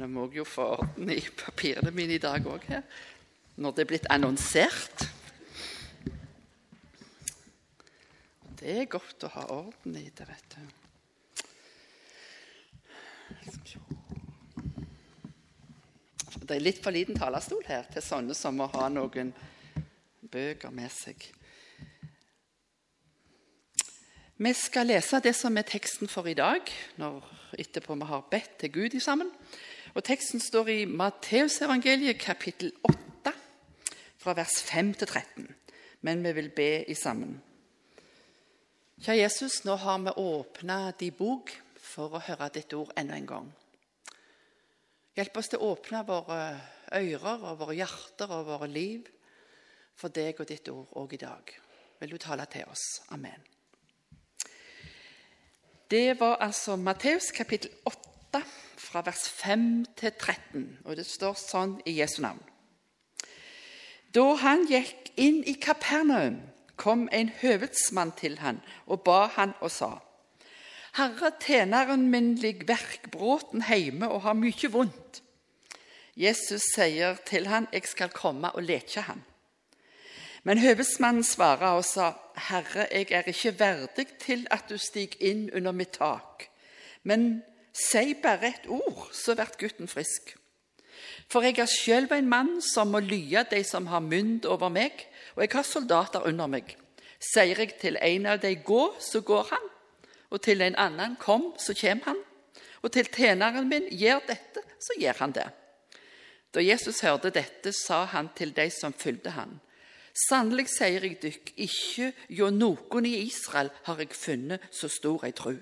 Nå 0.00 0.06
må 0.08 0.22
jo 0.32 0.46
få 0.48 0.64
orden 0.78 1.10
i 1.12 1.20
papirene 1.20 1.90
mine 1.92 2.14
i 2.16 2.20
dag 2.22 2.46
òg 2.48 2.62
her, 2.70 2.82
når 3.60 3.74
det 3.76 3.82
er 3.82 3.88
blitt 3.90 4.06
annonsert. 4.08 5.02
Det 8.56 8.78
er 8.78 8.88
godt 8.88 9.26
å 9.28 9.32
ha 9.34 9.42
orden 9.52 9.98
i 10.00 10.06
det, 10.08 10.24
vet 10.24 10.56
du. 10.56 10.62
Det 16.40 16.56
er 16.56 16.64
litt 16.64 16.80
for 16.80 16.96
liten 16.96 17.20
talerstol 17.20 17.60
her 17.68 17.84
til 17.92 18.00
sånne 18.02 18.32
som 18.34 18.56
må 18.56 18.70
ha 18.72 18.88
noen 18.88 19.34
bøker 20.32 20.72
med 20.72 20.88
seg. 20.96 21.28
Vi 24.40 24.54
skal 24.56 24.88
lese 24.88 25.20
det 25.20 25.36
som 25.36 25.60
er 25.60 25.68
teksten 25.68 26.08
for 26.08 26.24
i 26.24 26.32
dag, 26.40 26.64
når 26.96 27.20
etterpå 27.60 28.00
vi 28.00 28.08
har 28.08 28.24
bedt 28.32 28.56
til 28.64 28.72
Gud 28.78 28.96
sammen. 29.04 29.28
Og 29.94 30.04
Teksten 30.06 30.40
står 30.40 30.68
i 30.70 30.84
Matteusevangeliet 30.86 32.18
kapittel 32.22 32.70
8, 32.86 33.32
fra 34.22 34.34
vers 34.38 34.60
5 34.62 34.92
til 35.00 35.08
13. 35.08 35.48
Men 36.06 36.22
vi 36.24 36.32
vil 36.36 36.50
be 36.54 36.84
i 36.86 36.94
sammen. 36.94 37.40
Kjære 39.00 39.22
Jesus, 39.22 39.64
nå 39.64 39.74
har 39.80 39.98
vi 40.04 40.12
åpna 40.22 40.92
din 41.00 41.16
bok 41.16 41.50
for 41.80 42.14
å 42.14 42.22
høre 42.22 42.50
ditt 42.54 42.74
ord 42.76 42.92
enda 43.00 43.16
en 43.16 43.26
gang. 43.26 43.48
Hjelp 45.16 45.40
oss 45.40 45.50
til 45.50 45.58
å 45.58 45.72
åpne 45.72 46.04
våre 46.06 46.42
ører 46.94 47.46
og 47.48 47.58
våre 47.64 47.78
hjerter 47.80 48.30
og 48.36 48.46
våre 48.46 48.68
liv 48.70 49.08
for 49.98 50.12
deg 50.14 50.38
og 50.38 50.48
ditt 50.48 50.68
ord 50.70 50.92
òg 51.00 51.16
i 51.16 51.22
dag. 51.24 51.50
Vil 51.98 52.14
du 52.14 52.20
tale 52.20 52.46
til 52.52 52.68
oss? 52.70 52.84
Amen. 53.10 53.42
Det 55.90 56.20
var 56.20 56.38
altså 56.44 56.76
Matteus 56.78 57.32
kapittel 57.34 57.74
8, 57.84 58.09
fra 58.76 59.02
vers 59.04 59.28
5 59.28 59.84
til 59.96 60.12
13. 60.12 60.78
Og 60.84 60.96
det 60.96 61.06
står 61.06 61.34
sånn 61.38 61.78
i 61.86 61.98
Jesu 61.98 62.20
navn. 62.22 62.42
Da 64.14 64.24
han 64.42 64.66
gikk 64.66 65.12
inn 65.20 65.42
i 65.46 65.54
Kapernaum, 65.54 66.40
kom 66.80 67.08
en 67.12 67.28
høvedsmann 67.42 68.14
til 68.16 68.38
han 68.40 68.62
og 68.86 69.02
ba 69.04 69.26
han 69.36 69.52
og 69.60 69.70
sa:" 69.70 69.98
Herre, 70.96 71.30
tjeneren 71.40 72.08
min 72.10 72.34
ligger 72.34 72.66
verkbråten 72.66 73.62
hjemme 73.68 74.08
og 74.08 74.22
har 74.22 74.34
mye 74.34 74.70
vondt. 74.72 75.20
Jesus 76.16 76.62
sier 76.74 77.20
til 77.26 77.46
han, 77.46 77.68
jeg 77.72 77.86
skal 77.86 78.10
komme 78.10 78.50
og 78.50 78.62
leke 78.62 79.04
han. 79.06 79.22
Men 80.42 80.58
høvedsmannen 80.58 81.22
svarer 81.24 81.76
og 81.76 81.84
sa, 81.84 82.12
Herre, 82.48 82.88
jeg 82.90 83.12
er 83.12 83.28
ikke 83.28 83.58
verdig 83.60 84.06
til 84.18 84.46
at 84.50 84.66
du 84.68 84.78
stiger 84.78 85.20
inn 85.20 85.50
under 85.54 85.72
mitt 85.72 85.92
tak. 86.00 86.48
Men 87.04 87.42
si 87.80 88.14
bare 88.14 88.52
et 88.52 88.68
ord, 88.68 89.08
så 89.12 89.34
blir 89.38 89.56
gutten 89.58 89.88
frisk. 89.88 90.34
For 91.30 91.46
jeg 91.46 91.58
er 91.62 91.70
sjøl 91.70 92.08
en 92.12 92.28
mann 92.28 92.56
som 92.64 92.90
må 92.92 93.00
lye 93.00 93.44
de 93.50 93.62
som 93.64 93.86
har 93.90 94.02
mynd 94.04 94.46
over 94.50 94.68
meg, 94.72 95.06
og 95.36 95.44
jeg 95.44 95.54
har 95.54 95.66
soldater 95.66 96.26
under 96.26 96.50
meg. 96.50 96.74
Sier 97.20 97.58
jeg 97.58 97.76
til 97.80 97.98
en 98.00 98.26
av 98.26 98.40
de 98.42 98.54
gå, 98.56 98.82
så 98.98 99.20
går 99.20 99.48
han, 99.52 99.70
og 100.30 100.42
til 100.42 100.62
en 100.62 100.76
annen 100.78 101.16
kom, 101.20 101.52
så 101.58 101.74
kommer 101.74 102.12
han, 102.12 102.20
og 102.82 102.92
til 102.92 103.08
tjeneren 103.12 103.68
min 103.68 103.88
gjør 103.92 104.22
dette, 104.28 104.62
så 104.80 104.96
gjør 104.98 105.20
han 105.20 105.34
det. 105.36 105.48
Da 106.50 106.62
Jesus 106.64 107.02
hørte 107.06 107.30
dette, 107.30 107.72
sa 107.72 108.04
han 108.10 108.32
til 108.34 108.54
de 108.56 108.66
som 108.74 108.92
fulgte 108.96 109.36
han, 109.36 109.60
Sannelig 110.10 110.66
sier 110.72 111.04
jeg 111.06 111.20
dykk, 111.22 111.52
ikke 111.64 112.08
hjå 112.34 112.48
noen 112.50 113.06
i 113.06 113.20
Israel 113.22 113.70
har 113.86 114.00
jeg 114.02 114.16
funnet 114.18 114.64
så 114.74 114.90
stor 114.90 115.22
ei 115.28 115.30
tru. 115.36 115.54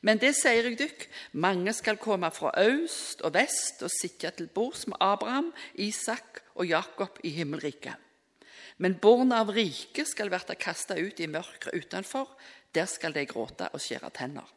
Men 0.00 0.20
det 0.20 0.32
sier 0.38 0.64
jeg 0.64 0.78
dykk, 0.80 1.02
mange 1.36 1.72
skal 1.76 2.00
komme 2.00 2.30
fra 2.32 2.52
øst 2.62 3.20
og 3.26 3.34
vest 3.36 3.82
og 3.84 3.92
sitte 3.92 4.30
til 4.36 4.48
bords 4.48 4.86
med 4.88 4.96
Abraham, 5.00 5.50
Isak 5.74 6.40
og 6.54 6.68
Jakob 6.70 7.20
i 7.24 7.34
himmelriket. 7.36 7.96
Men 8.80 8.96
barna 8.96 9.42
av 9.44 9.52
rike 9.52 10.06
skal 10.08 10.32
bli 10.32 10.56
kasta 10.56 10.96
ut 10.96 11.20
i 11.20 11.28
mørket 11.28 11.74
utenfor, 11.76 12.32
der 12.72 12.88
skal 12.88 13.12
de 13.12 13.26
gråte 13.28 13.68
og 13.74 13.82
skjære 13.82 14.12
tenner. 14.16 14.48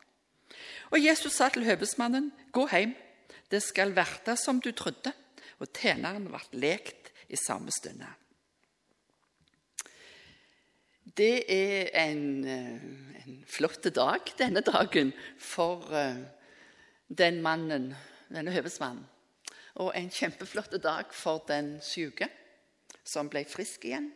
Og 0.95 1.01
Jesus 1.01 1.35
sa 1.35 1.49
til 1.51 1.65
høvesmannen, 1.67 2.31
gå 2.55 2.67
hjem, 2.71 2.93
det 3.51 3.63
skal 3.65 3.91
verte 3.97 4.37
som 4.39 4.61
du 4.63 4.71
trodde. 4.71 5.11
Og 5.59 5.69
tjeneren 5.75 6.25
ble 6.27 6.41
lekt 6.59 7.11
i 7.29 7.37
samme 7.39 7.71
stund. 7.71 8.03
Det 11.17 11.43
er 11.45 11.91
en, 12.09 12.45
eh, 12.45 12.81
en 13.25 13.43
flott 13.45 13.85
dag 13.93 14.31
denne 14.37 14.61
dagen 14.65 15.11
for 15.37 15.85
eh, 15.93 16.15
den 17.07 17.41
mannen, 17.41 17.91
denne 18.33 18.51
høvesmannen. 18.51 19.05
Og 19.75 19.91
en 19.93 20.09
kjempeflott 20.09 20.73
dag 20.81 21.13
for 21.13 21.43
den 21.47 21.75
syke 21.81 22.29
som 23.05 23.29
ble 23.29 23.43
frisk 23.45 23.85
igjen. 23.85 24.09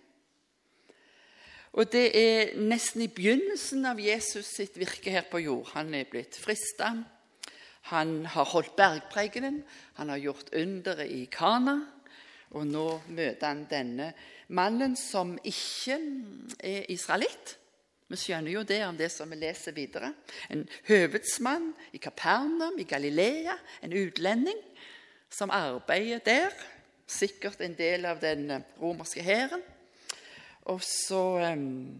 Og 1.77 1.85
det 1.93 2.07
er 2.17 2.55
nesten 2.57 3.03
i 3.05 3.11
begynnelsen 3.13 3.85
av 3.85 4.01
Jesus 4.01 4.49
sitt 4.55 4.79
virke 4.81 5.13
her 5.13 5.27
på 5.29 5.43
jord. 5.43 5.69
Han 5.75 5.93
er 5.93 6.09
blitt 6.09 6.33
frista. 6.41 6.95
Han 7.93 8.25
har 8.25 8.49
holdt 8.55 8.73
bergprekenen. 8.75 9.61
Han 10.01 10.09
har 10.09 10.17
gjort 10.17 10.49
underet 10.53 11.13
i 11.13 11.27
Kana. 11.29 11.77
Og 12.57 12.65
nå 12.65 12.87
møter 13.11 13.51
han 13.51 13.65
denne 13.69 14.13
mannen 14.47 14.95
som 14.99 15.35
ikke 15.43 15.97
er 16.63 16.85
israelitt. 16.93 17.57
Vi 18.07 18.15
skjønner 18.15 18.53
jo 18.53 18.63
det 18.63 18.79
om 18.87 18.95
det 18.95 19.09
som 19.11 19.27
vi 19.31 19.39
leser 19.41 19.75
videre. 19.75 20.13
En 20.49 20.63
høvedsmann 20.87 21.73
i 21.91 21.99
Kapernaum 21.99 22.77
i 22.79 22.87
Galilea, 22.87 23.57
en 23.83 23.95
utlending 23.99 24.61
som 25.29 25.51
arbeider 25.51 26.23
der. 26.23 26.55
Sikkert 27.07 27.59
en 27.63 27.75
del 27.75 28.07
av 28.07 28.21
den 28.23 28.63
romerske 28.79 29.23
hæren. 29.23 29.63
Og 30.71 30.79
så 30.83 31.19
um, 31.51 31.99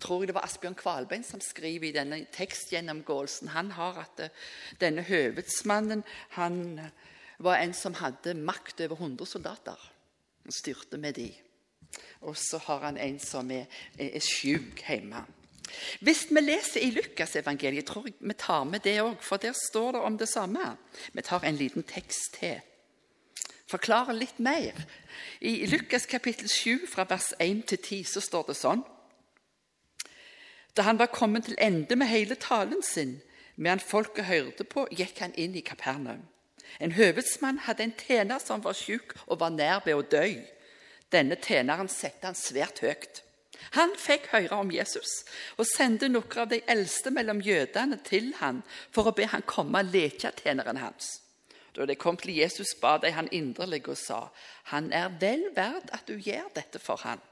tror 0.00 0.22
jeg 0.22 0.30
det 0.30 0.36
var 0.36 0.48
Asbjørn 0.48 0.76
Kvalbein 0.76 1.24
som 1.24 1.40
skriver 1.44 1.88
i 1.88 1.94
denne 1.96 2.18
tekstgjennomgåelsen 2.32 3.52
Han 3.54 3.70
har 3.76 4.02
at 4.02 4.24
uh, 4.24 4.42
denne 4.80 5.04
høvedsmannen 5.08 6.04
han 6.36 6.80
var 7.40 7.60
en 7.60 7.72
som 7.76 7.96
hadde 7.96 8.36
makt 8.36 8.84
over 8.84 9.00
100 9.00 9.28
soldater. 9.28 9.88
Han 10.44 10.52
styrte 10.52 11.00
med 11.00 11.16
de. 11.16 11.30
Og 12.20 12.36
så 12.36 12.58
har 12.58 12.86
han 12.86 12.98
en 13.00 13.18
som 13.22 13.50
er, 13.50 13.66
er 13.98 14.20
sjuk 14.24 14.82
hjemme. 14.86 15.24
Hvis 16.00 16.26
vi 16.30 16.40
leser 16.40 16.82
i 16.82 16.90
Lukasevangeliet, 16.90 17.86
tror 17.86 18.06
jeg 18.06 18.14
vi 18.20 18.34
tar 18.34 18.64
med 18.64 18.82
det 18.84 18.98
òg, 19.02 19.20
for 19.22 19.36
der 19.36 19.54
står 19.54 19.92
det 19.92 20.00
om 20.00 20.18
det 20.18 20.28
samme. 20.28 20.76
Vi 21.12 21.22
tar 21.22 21.44
en 21.44 21.56
liten 21.56 21.82
tekst 21.82 22.34
til. 22.40 22.60
Forklarer 23.70 24.16
litt 24.18 24.40
mer. 24.42 24.74
I 25.40 25.66
Lukas 25.66 26.06
kapittel 26.06 26.48
7, 26.48 26.86
fra 26.90 27.06
vers 27.08 27.32
1 27.38 27.62
til 27.70 27.78
10, 27.78 28.04
så 28.04 28.20
står 28.20 28.50
det 28.50 28.56
sånn 28.58 28.82
Da 30.74 30.82
han 30.86 30.98
var 30.98 31.14
kommet 31.14 31.44
til 31.46 31.58
ende 31.58 31.96
med 31.96 32.10
hele 32.10 32.34
talen 32.34 32.82
sin, 32.82 33.20
medan 33.56 33.80
folket 33.80 34.24
hørte 34.24 34.64
på, 34.64 34.86
gikk 34.90 35.18
han 35.20 35.34
inn 35.34 35.54
i 35.54 35.62
Kapernaum. 35.62 36.26
En 36.80 36.92
høvedsmann 36.92 37.58
hadde 37.66 37.82
en 37.82 37.94
tjener 37.98 38.38
som 38.38 38.62
var 38.64 38.74
syk 38.78 39.14
og 39.26 39.40
var 39.40 39.50
nær 39.50 39.82
ved 39.84 39.98
å 39.98 40.06
dø. 40.06 40.26
Denne 41.10 41.36
tjeneren 41.36 41.90
sette 41.90 42.28
han 42.28 42.38
svært 42.38 42.82
høyt. 42.84 43.22
Han 43.76 43.92
fikk 43.98 44.30
høre 44.32 44.56
om 44.62 44.70
Jesus 44.72 45.20
og 45.60 45.68
sendte 45.68 46.08
noen 46.10 46.38
av 46.42 46.48
de 46.50 46.60
eldste 46.70 47.12
mellom 47.14 47.42
jødene 47.44 48.00
til 48.06 48.32
han 48.40 48.62
for 48.94 49.10
å 49.10 49.14
be 49.16 49.28
han 49.30 49.44
komme 49.46 49.82
og 49.82 49.92
leke 49.92 50.32
tjeneren 50.40 50.80
hans. 50.80 51.18
Da 51.76 51.86
de 51.86 51.94
kom 51.94 52.16
til 52.18 52.34
Jesus, 52.34 52.72
ba 52.80 52.96
de 52.98 53.12
han 53.14 53.28
inderlig 53.30 53.86
og 53.88 53.98
sa, 53.98 54.28
'Han 54.64 54.92
er 54.92 55.08
vel 55.20 55.50
verd 55.54 55.90
at 55.92 56.06
du 56.06 56.18
gjør 56.18 56.48
dette 56.54 56.78
for 56.78 56.96
han.' 56.96 57.22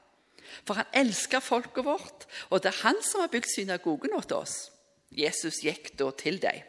For 0.65 0.73
han 0.73 0.85
elsker 0.93 1.39
folket 1.39 1.85
vårt, 1.85 2.25
og 2.49 2.63
det 2.63 2.71
er 2.71 2.81
han 2.83 3.01
som 3.03 3.21
har 3.21 3.27
bygd 3.27 3.49
synagogen 3.55 4.13
åt 4.13 4.31
oss. 4.31 4.71
Jesus 5.11 5.61
gikk 5.63 5.97
da 5.97 6.11
til 6.11 6.41
dem. 6.41 6.61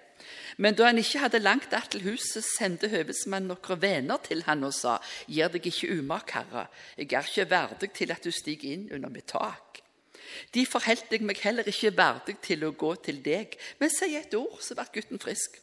Men 0.57 0.75
da 0.75 0.89
han 0.89 0.99
ikke 0.99 1.19
hadde 1.19 1.39
langt 1.39 1.73
att 1.73 1.91
til 1.91 2.03
huset, 2.03 2.45
sendte 2.45 2.89
høvedsmannen 2.89 3.53
noen 3.53 3.81
venner 3.83 4.19
til 4.25 4.43
han 4.47 4.65
og 4.65 4.75
sa, 4.75 4.99
Gjør 5.29 5.55
deg 5.57 5.67
ikke 5.67 5.93
umak, 5.99 6.31
herre, 6.31 6.67
jeg 6.97 7.13
er 7.13 7.27
ikke 7.27 7.51
verdig 7.51 7.93
til 7.93 8.13
at 8.13 8.25
du 8.25 8.31
stiger 8.31 8.73
inn 8.73 8.89
under 8.93 9.11
mitt 9.11 9.29
tak. 9.31 9.81
Derfor 10.55 10.83
holdt 10.87 11.11
jeg 11.11 11.25
meg 11.27 11.41
heller 11.43 11.67
ikke 11.67 11.97
verdig 11.97 12.37
til 12.43 12.65
å 12.65 12.73
gå 12.73 12.95
til 13.05 13.19
deg, 13.25 13.57
men 13.79 13.91
si 13.91 14.15
et 14.17 14.35
ord, 14.35 14.61
så 14.63 14.77
blir 14.79 14.95
gutten 14.95 15.23
frisk. 15.23 15.59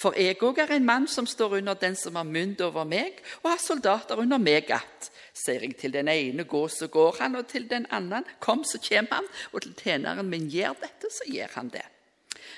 For 0.00 0.16
jeg 0.16 0.38
òg 0.40 0.62
er 0.62 0.72
en 0.76 0.86
mann 0.88 1.06
som 1.10 1.26
står 1.28 1.58
under 1.58 1.76
den 1.76 1.96
som 1.96 2.16
har 2.16 2.24
mynd 2.24 2.62
over 2.64 2.86
meg, 2.88 3.20
og 3.42 3.50
har 3.50 3.60
soldater 3.60 4.18
under 4.18 4.38
meg 4.38 4.70
att. 4.72 5.10
Sier 5.36 5.60
jeg 5.60 5.76
til 5.76 5.92
den 5.92 6.08
ene 6.08 6.44
gå, 6.48 6.62
så 6.68 6.88
går 6.88 7.16
han, 7.20 7.36
og 7.36 7.46
til 7.48 7.68
den 7.68 7.86
andre 7.90 8.22
kom, 8.40 8.64
så 8.64 8.80
kommer 8.80 9.20
han, 9.20 9.28
og 9.52 9.62
til 9.62 9.74
tjeneren 9.76 10.30
min 10.30 10.48
gjør 10.48 10.78
dette, 10.80 11.12
så 11.12 11.28
gjør 11.28 11.52
han 11.58 11.68
det. 11.68 11.84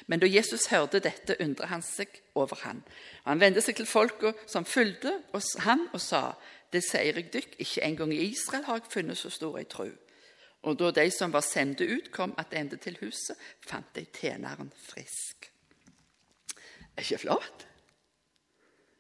Men 0.08 0.22
da 0.22 0.28
Jesus 0.28 0.66
hørte 0.72 1.02
dette, 1.05 1.37
undret 1.44 1.69
han 1.69 1.84
seg 1.84 2.20
over 2.38 2.58
han. 2.64 2.81
Han 3.26 3.40
vendte 3.40 3.62
seg 3.64 3.76
til 3.76 3.88
folka 3.88 4.32
som 4.49 4.64
fulgte 4.64 5.12
han, 5.64 5.87
og 5.93 6.00
sa, 6.00 6.32
det 6.72 6.82
sier 6.84 7.20
jeg 7.20 7.31
dykk, 7.32 7.56
ikke 7.60 7.84
engang 7.84 8.12
i 8.16 8.25
Israel 8.31 8.64
har 8.69 8.81
jeg 8.81 8.93
funnet 8.93 9.20
så 9.20 9.31
stor 9.32 9.60
ei 9.60 9.69
tru. 9.69 9.90
Og 10.66 10.81
da 10.81 10.90
de 10.96 11.06
som 11.14 11.32
var 11.32 11.44
sendt 11.46 11.84
ut, 11.84 12.10
kom 12.12 12.34
tilbake 12.34 12.81
til 12.82 12.99
huset, 13.05 13.37
fant 13.69 13.94
de 13.94 14.08
tjeneren 14.08 14.72
frisk. 14.88 15.52
Er 16.96 17.04
ikke 17.04 17.25
flott? 17.28 17.69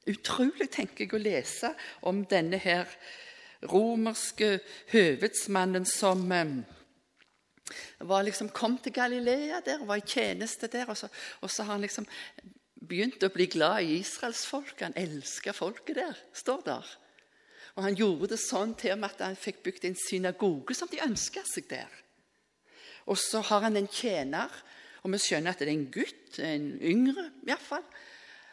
utrolig, 0.08 0.68
tenker 0.72 1.04
jeg, 1.04 1.14
å 1.14 1.22
lese 1.22 1.72
om 2.08 2.22
denne 2.28 2.60
her 2.62 2.88
romerske 3.68 4.58
høvedsmannen 4.92 5.86
som 5.88 6.24
eh, 6.32 6.58
var 8.00 8.24
liksom, 8.26 8.52
kom 8.54 8.78
til 8.82 8.94
Galilea 8.96 9.60
der, 9.64 9.84
var 9.86 10.00
i 10.00 10.06
tjeneste 10.06 10.70
der. 10.72 10.88
Og 10.88 10.96
så, 10.96 11.10
og 11.40 11.50
så 11.50 11.66
har 11.66 11.76
han 11.76 11.84
liksom 11.84 12.06
begynt 12.88 13.22
å 13.22 13.32
bli 13.34 13.48
glad 13.52 13.84
i 13.84 13.98
israelsfolket. 14.00 14.88
Han 14.88 14.98
elska 14.98 15.54
folket 15.56 15.98
der, 16.00 16.18
står 16.32 16.64
der. 16.66 16.96
Og 17.76 17.84
han 17.86 17.98
gjorde 17.98 18.32
det 18.32 18.40
sånn 18.42 18.74
til 18.78 18.96
og 18.96 19.02
med 19.02 19.12
at 19.12 19.24
han 19.28 19.38
fikk 19.38 19.62
bygd 19.66 19.86
en 19.86 19.98
synagoge 19.98 20.74
som 20.74 20.90
de 20.90 21.02
ønska 21.04 21.44
seg 21.46 21.68
der. 21.70 21.92
Og 23.08 23.18
så 23.20 23.40
har 23.46 23.64
han 23.64 23.78
en 23.78 23.88
tjener, 23.88 24.52
og 25.04 25.12
vi 25.14 25.20
skjønner 25.22 25.54
at 25.54 25.62
det 25.62 25.68
er 25.68 25.76
en 25.76 25.90
gutt, 25.92 26.40
en 26.42 26.72
yngre 26.84 27.28
iallfall, 27.46 27.84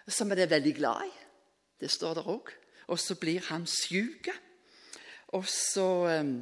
som 0.06 0.30
er 0.32 0.44
det 0.44 0.52
veldig 0.54 0.76
glad 0.78 1.08
i. 1.08 1.14
Det 1.82 1.90
står 1.92 2.20
der 2.20 2.30
òg. 2.30 2.54
Og 2.94 3.02
så 3.02 3.18
blir 3.18 3.42
han 3.50 3.66
syk. 3.68 4.30
Og 5.34 5.48
så 5.50 5.88
um, 6.22 6.38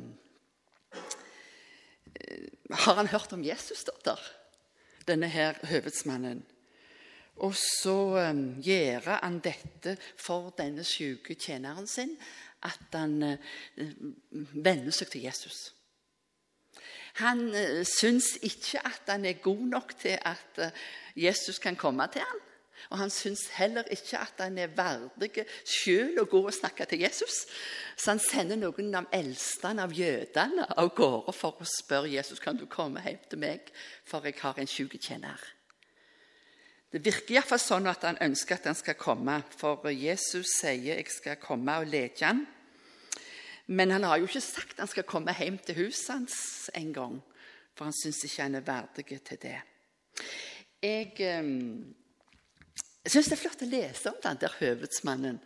har 2.84 2.96
han 3.00 3.12
hørt 3.12 3.34
om 3.34 3.44
Jesus, 3.44 3.84
datter? 3.88 4.20
denne 5.08 5.28
her 5.28 5.58
høvedsmannen. 5.68 6.44
Og 7.44 7.56
så 7.58 7.98
um, 8.30 8.44
gjør 8.62 9.08
han 9.24 9.40
dette 9.44 9.96
for 10.22 10.52
denne 10.58 10.86
syke 10.86 11.36
tjeneren 11.36 11.88
sin, 11.90 12.14
at 12.64 12.94
han 12.94 13.16
uh, 13.26 13.56
venner 14.54 14.94
seg 14.94 15.10
til 15.12 15.26
Jesus. 15.26 15.66
Han 17.24 17.48
uh, 17.50 17.82
syns 17.88 18.36
ikke 18.46 18.84
at 18.86 19.10
han 19.10 19.26
er 19.26 19.42
god 19.44 19.66
nok 19.74 19.96
til 20.06 20.20
at 20.22 20.62
uh, 20.62 20.86
Jesus 21.18 21.60
kan 21.60 21.76
komme 21.80 22.08
til 22.14 22.22
ham. 22.22 22.43
Og 22.92 23.00
han 23.00 23.12
syns 23.14 23.48
heller 23.56 23.88
ikke 23.94 24.20
at 24.20 24.44
han 24.44 24.58
er 24.60 24.74
verdig 24.76 25.46
sjøl 25.64 26.20
å 26.22 26.28
gå 26.30 26.42
og 26.44 26.54
snakke 26.56 26.86
til 26.90 27.06
Jesus. 27.06 27.44
Så 27.96 28.14
han 28.14 28.22
sender 28.22 28.60
noen 28.60 28.94
av 29.00 29.10
eldstene 29.16 29.86
av 29.86 29.96
jødene 29.96 30.68
av 30.76 30.94
gårde 30.98 31.36
for 31.38 31.62
å 31.62 31.68
spørre 31.68 32.12
Jesus 32.12 32.42
kan 32.44 32.60
du 32.60 32.66
komme 32.70 33.04
hjem 33.06 33.22
til 33.30 33.44
meg, 33.44 33.70
for 34.06 34.26
jeg 34.26 34.40
har 34.42 34.60
en 34.60 34.70
sjuk 34.70 34.98
tjener. 35.00 35.40
Det 36.94 37.02
virker 37.02 37.40
iallfall 37.40 37.62
sånn 37.62 37.90
at 37.90 38.04
han 38.06 38.20
ønsker 38.22 38.60
at 38.60 38.68
han 38.70 38.78
skal 38.78 39.00
komme, 39.00 39.40
for 39.58 39.88
Jesus 39.90 40.60
sier 40.60 41.00
jeg 41.00 41.10
skal 41.10 41.40
komme 41.42 41.80
og 41.82 41.90
lede 41.90 42.22
han. 42.22 42.44
Men 43.66 43.96
han 43.96 44.04
har 44.06 44.20
jo 44.20 44.28
ikke 44.28 44.44
sagt 44.44 44.82
han 44.82 44.92
skal 44.92 45.08
komme 45.08 45.34
hjem 45.34 45.58
til 45.64 45.80
huset 45.86 46.12
hans 46.14 46.38
en 46.78 46.92
gang, 46.94 47.18
for 47.74 47.88
han 47.88 47.98
syns 47.98 48.22
ikke 48.28 48.46
han 48.46 48.60
er 48.60 48.68
verdig 48.68 49.20
til 49.26 49.42
det. 49.42 49.60
Jeg... 50.84 52.03
Jeg 53.04 53.12
syns 53.12 53.30
det 53.30 53.36
er 53.36 53.42
flott 53.42 53.64
å 53.66 53.68
lese 53.68 54.12
om 54.12 54.20
den 54.24 54.40
der 54.40 54.58
høvedsmannen. 54.62 55.40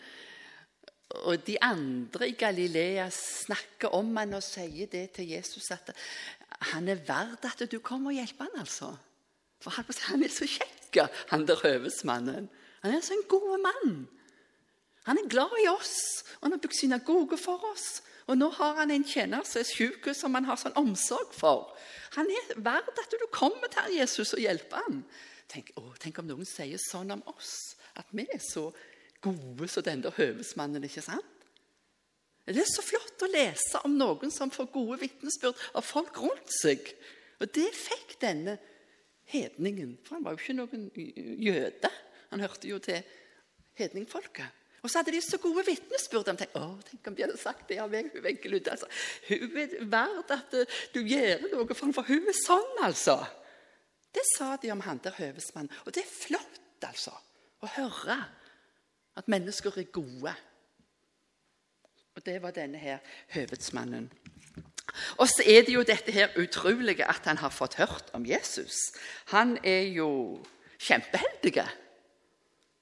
Og 1.25 1.39
de 1.47 1.55
andre 1.63 2.27
i 2.29 2.35
Galilea 2.37 3.07
snakker 3.13 3.95
om 3.95 4.11
han 4.19 4.35
og 4.37 4.43
sier 4.45 4.89
det 4.91 5.07
til 5.15 5.31
Jesus 5.31 5.71
at 5.73 5.93
han 6.73 6.89
er 6.91 7.01
verd 7.07 7.45
at 7.47 7.63
du 7.71 7.79
kommer 7.79 8.11
og 8.11 8.19
hjelper 8.19 8.49
han 8.49 8.61
altså. 8.65 8.91
For 9.63 9.73
han, 9.73 10.23
er 10.23 10.29
så 10.29 10.45
kjekk, 10.45 10.99
han 11.31 11.47
der 11.47 11.63
høvedsmannen. 11.63 12.49
Han 12.83 12.93
er 12.93 13.01
så 13.01 13.15
en 13.15 13.25
god 13.29 13.55
mann. 13.63 13.95
Han 15.07 15.17
er 15.17 15.29
glad 15.31 15.55
i 15.63 15.69
oss, 15.71 16.25
og 16.37 16.45
han 16.45 16.57
har 16.57 16.61
bygd 16.61 16.77
synagoge 16.77 17.39
for 17.41 17.63
oss. 17.71 18.03
Og 18.27 18.37
nå 18.37 18.49
har 18.57 18.75
han 18.81 18.91
en 18.91 19.05
tjener 19.07 19.45
som 19.47 19.61
er 19.63 19.69
syk, 19.69 20.09
som 20.13 20.35
han 20.35 20.45
har 20.49 20.59
sånn 20.59 20.75
omsorg 20.77 21.31
for. 21.33 21.71
Han 22.19 22.27
er 22.27 22.59
verd 22.59 22.91
at 22.91 23.15
du 23.15 23.25
kommer 23.31 23.71
til 23.71 23.95
Jesus 23.97 24.35
og 24.35 24.43
hjelper 24.43 24.83
han. 24.83 25.01
Tenk, 25.47 25.71
å, 25.79 25.93
tenk, 25.99 26.19
om 26.19 26.27
noen 26.27 26.47
sier 26.47 26.79
sånn 26.81 27.13
om 27.15 27.23
oss, 27.31 27.77
at 27.95 28.09
vi 28.11 28.25
er 28.27 28.41
så 28.43 28.67
gode 29.23 29.69
som 29.71 29.85
den 29.85 30.03
der 30.03 30.15
høvesmannen. 30.15 30.83
ikke 30.83 31.05
sant? 31.05 31.33
Det 32.47 32.61
er 32.61 32.69
så 32.69 32.83
flott 32.83 33.23
å 33.25 33.31
lese 33.31 33.79
om 33.83 33.97
noen 33.99 34.31
som 34.31 34.51
får 34.51 34.69
gode 34.71 35.01
vitnesbyrd 35.01 35.57
av 35.75 35.83
folk 35.83 36.19
rundt 36.23 36.51
seg. 36.61 36.93
Og 37.43 37.49
det 37.55 37.67
fikk 37.75 38.15
denne 38.21 38.55
hedningen. 39.31 39.97
For 40.05 40.15
han 40.15 40.23
var 40.23 40.35
jo 40.35 40.43
ikke 40.43 40.55
noen 40.55 40.85
jøde. 41.43 41.91
Han 42.31 42.43
hørte 42.43 42.69
jo 42.71 42.79
til 42.83 43.03
hedningfolket. 43.79 44.63
Og 44.83 44.91
så 44.91 45.01
hadde 45.01 45.11
de 45.11 45.19
så 45.25 45.39
gode 45.43 45.65
vitnesbyrd. 45.67 46.31
De 46.39 46.47
å, 46.55 46.69
tenk 46.87 47.09
om 47.09 47.17
de 47.17 47.25
hadde 47.25 47.41
sagt 47.41 47.67
det 47.67 47.81
av 47.83 47.91
meg. 47.91 48.13
Hun 48.15 48.23
er 48.23 48.71
altså. 48.71 48.87
Er 49.27 49.75
verd 49.91 50.31
at 50.37 50.55
du 50.93 51.01
gjør 51.01 51.49
noe 51.49 51.67
for 51.73 51.83
henne, 51.83 51.97
for 51.97 52.07
hun 52.07 52.31
er 52.31 52.39
sånn, 52.39 52.73
altså. 52.87 53.19
Det 54.17 54.25
sa 54.33 54.55
de 54.57 54.71
om 54.73 54.81
han 54.81 54.99
der 55.03 55.13
høvesmannen. 55.13 55.69
Og 55.85 55.93
det 55.93 56.01
er 56.01 56.09
flott, 56.09 56.61
altså, 56.81 57.13
å 57.61 57.69
høre 57.75 58.17
at 59.17 59.29
mennesker 59.29 59.77
er 59.77 59.91
gode. 59.93 60.33
Og 62.17 62.25
det 62.25 62.39
var 62.41 62.55
denne 62.55 62.81
her 62.81 62.97
høvedsmannen. 63.35 64.09
Og 65.21 65.27
så 65.29 65.45
er 65.45 65.67
det 65.67 65.75
jo 65.75 65.85
dette 65.85 66.13
her 66.15 66.33
utrolige 66.41 67.05
at 67.05 67.29
han 67.29 67.37
har 67.37 67.53
fått 67.53 67.77
hørt 67.77 68.09
om 68.17 68.25
Jesus. 68.25 68.73
Han 69.33 69.57
er 69.61 69.85
jo 69.93 70.09
kjempeheldig 70.81 71.59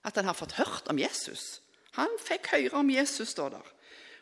at 0.05 0.15
han 0.15 0.25
har 0.29 0.37
fått 0.37 0.55
hørt 0.55 0.87
om 0.87 0.99
Jesus. 0.99 1.59
Han 1.99 2.11
fikk 2.23 2.53
høre 2.53 2.79
om 2.79 2.89
Jesus, 2.89 3.33
står 3.35 3.57
der. 3.57 3.71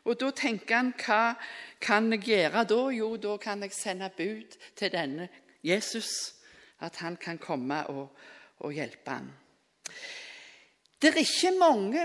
Og 0.09 0.17
da 0.19 0.31
tenker 0.35 0.79
han 0.79 0.93
hva 0.97 1.35
kan 1.81 2.09
jeg 2.15 2.25
gjøre 2.27 2.65
da? 2.69 2.81
Jo, 2.97 3.15
da 3.21 3.37
kan 3.37 3.61
jeg 3.61 3.75
sende 3.75 4.09
bud 4.17 4.57
til 4.75 4.91
denne 4.91 5.29
Jesus 5.63 6.33
at 6.83 6.99
han 7.03 7.17
kan 7.17 7.39
komme 7.41 7.79
og, 7.91 8.11
og 8.59 8.75
hjelpe 8.75 9.15
ham. 9.15 9.31
Det 11.03 11.09
er 11.11 11.19
ikke 11.19 11.49
mange 11.59 12.03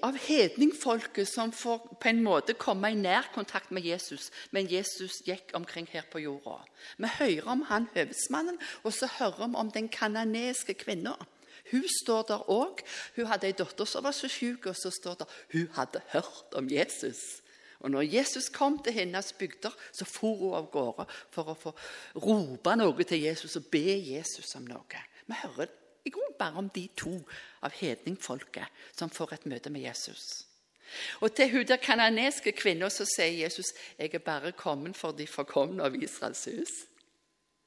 av 0.00 0.16
hedningfolket 0.16 1.28
som 1.28 1.50
får 1.52 1.82
på 2.00 2.08
en 2.08 2.22
måte 2.24 2.54
komme 2.56 2.88
i 2.88 2.96
nær 2.96 3.26
kontakt 3.34 3.68
med 3.68 3.84
Jesus, 3.84 4.30
men 4.48 4.70
Jesus 4.70 5.18
gikk 5.26 5.52
omkring 5.52 5.84
her 5.92 6.06
på 6.08 6.22
jorda. 6.22 6.62
Vi 6.96 7.10
hører 7.18 7.50
om 7.52 7.66
han 7.68 7.90
høvedsmannen, 7.92 8.56
og 8.80 8.96
så 8.96 9.10
hører 9.18 9.44
vi 9.44 9.60
om 9.60 9.72
den 9.74 9.90
kananeske 9.92 10.72
kvinna. 10.72 11.18
Hun 11.68 11.84
står 12.00 12.24
der 12.32 12.48
òg. 12.48 12.80
Hun 13.16 13.28
hadde 13.28 13.52
ei 13.52 13.56
datter 13.56 13.88
som 13.88 14.08
var 14.08 14.16
så 14.16 14.28
syk, 14.32 14.70
og 14.72 14.76
så 14.76 14.92
står 14.92 15.20
der 15.20 15.38
hun 15.52 15.68
hadde 15.76 16.00
hørt 16.16 16.56
om 16.56 16.72
Jesus. 16.72 17.43
Og 17.84 17.92
når 17.92 18.06
Jesus 18.08 18.48
kom 18.48 18.78
til 18.80 18.96
hennes 18.96 19.32
bygder, 19.36 19.74
så 19.92 20.06
for 20.08 20.40
hun 20.40 20.54
av 20.56 20.70
gårde 20.72 21.04
for 21.34 21.52
å 21.52 21.56
få 21.58 21.74
rope 22.24 22.76
noe 22.80 23.04
til 23.04 23.20
Jesus 23.26 23.58
og 23.60 23.68
be 23.72 23.98
Jesus 24.00 24.56
om 24.56 24.64
noe. 24.70 25.02
Vi 25.28 25.40
hører 25.42 25.68
i 26.04 26.12
grunnen 26.12 26.38
bare 26.38 26.60
om 26.60 26.70
de 26.72 26.86
to 26.96 27.18
av 27.64 27.76
hedningfolket 27.76 28.82
som 28.96 29.12
får 29.12 29.36
et 29.36 29.46
møte 29.52 29.72
med 29.72 29.84
Jesus. 29.84 30.46
Og 31.20 31.32
til 31.36 31.50
hun 31.52 31.68
der 31.68 31.80
kananeske 31.80 32.52
kvinna 32.56 32.90
så 32.92 33.06
sier 33.08 33.44
Jesus 33.44 33.72
jeg 33.98 34.14
er 34.14 34.24
bare 34.24 34.52
kommet 34.52 34.96
for 34.96 35.16
de 35.16 35.26
forkomne 35.28 35.84
av 35.84 35.96
Israels 35.96 36.44
hus. 36.48 36.74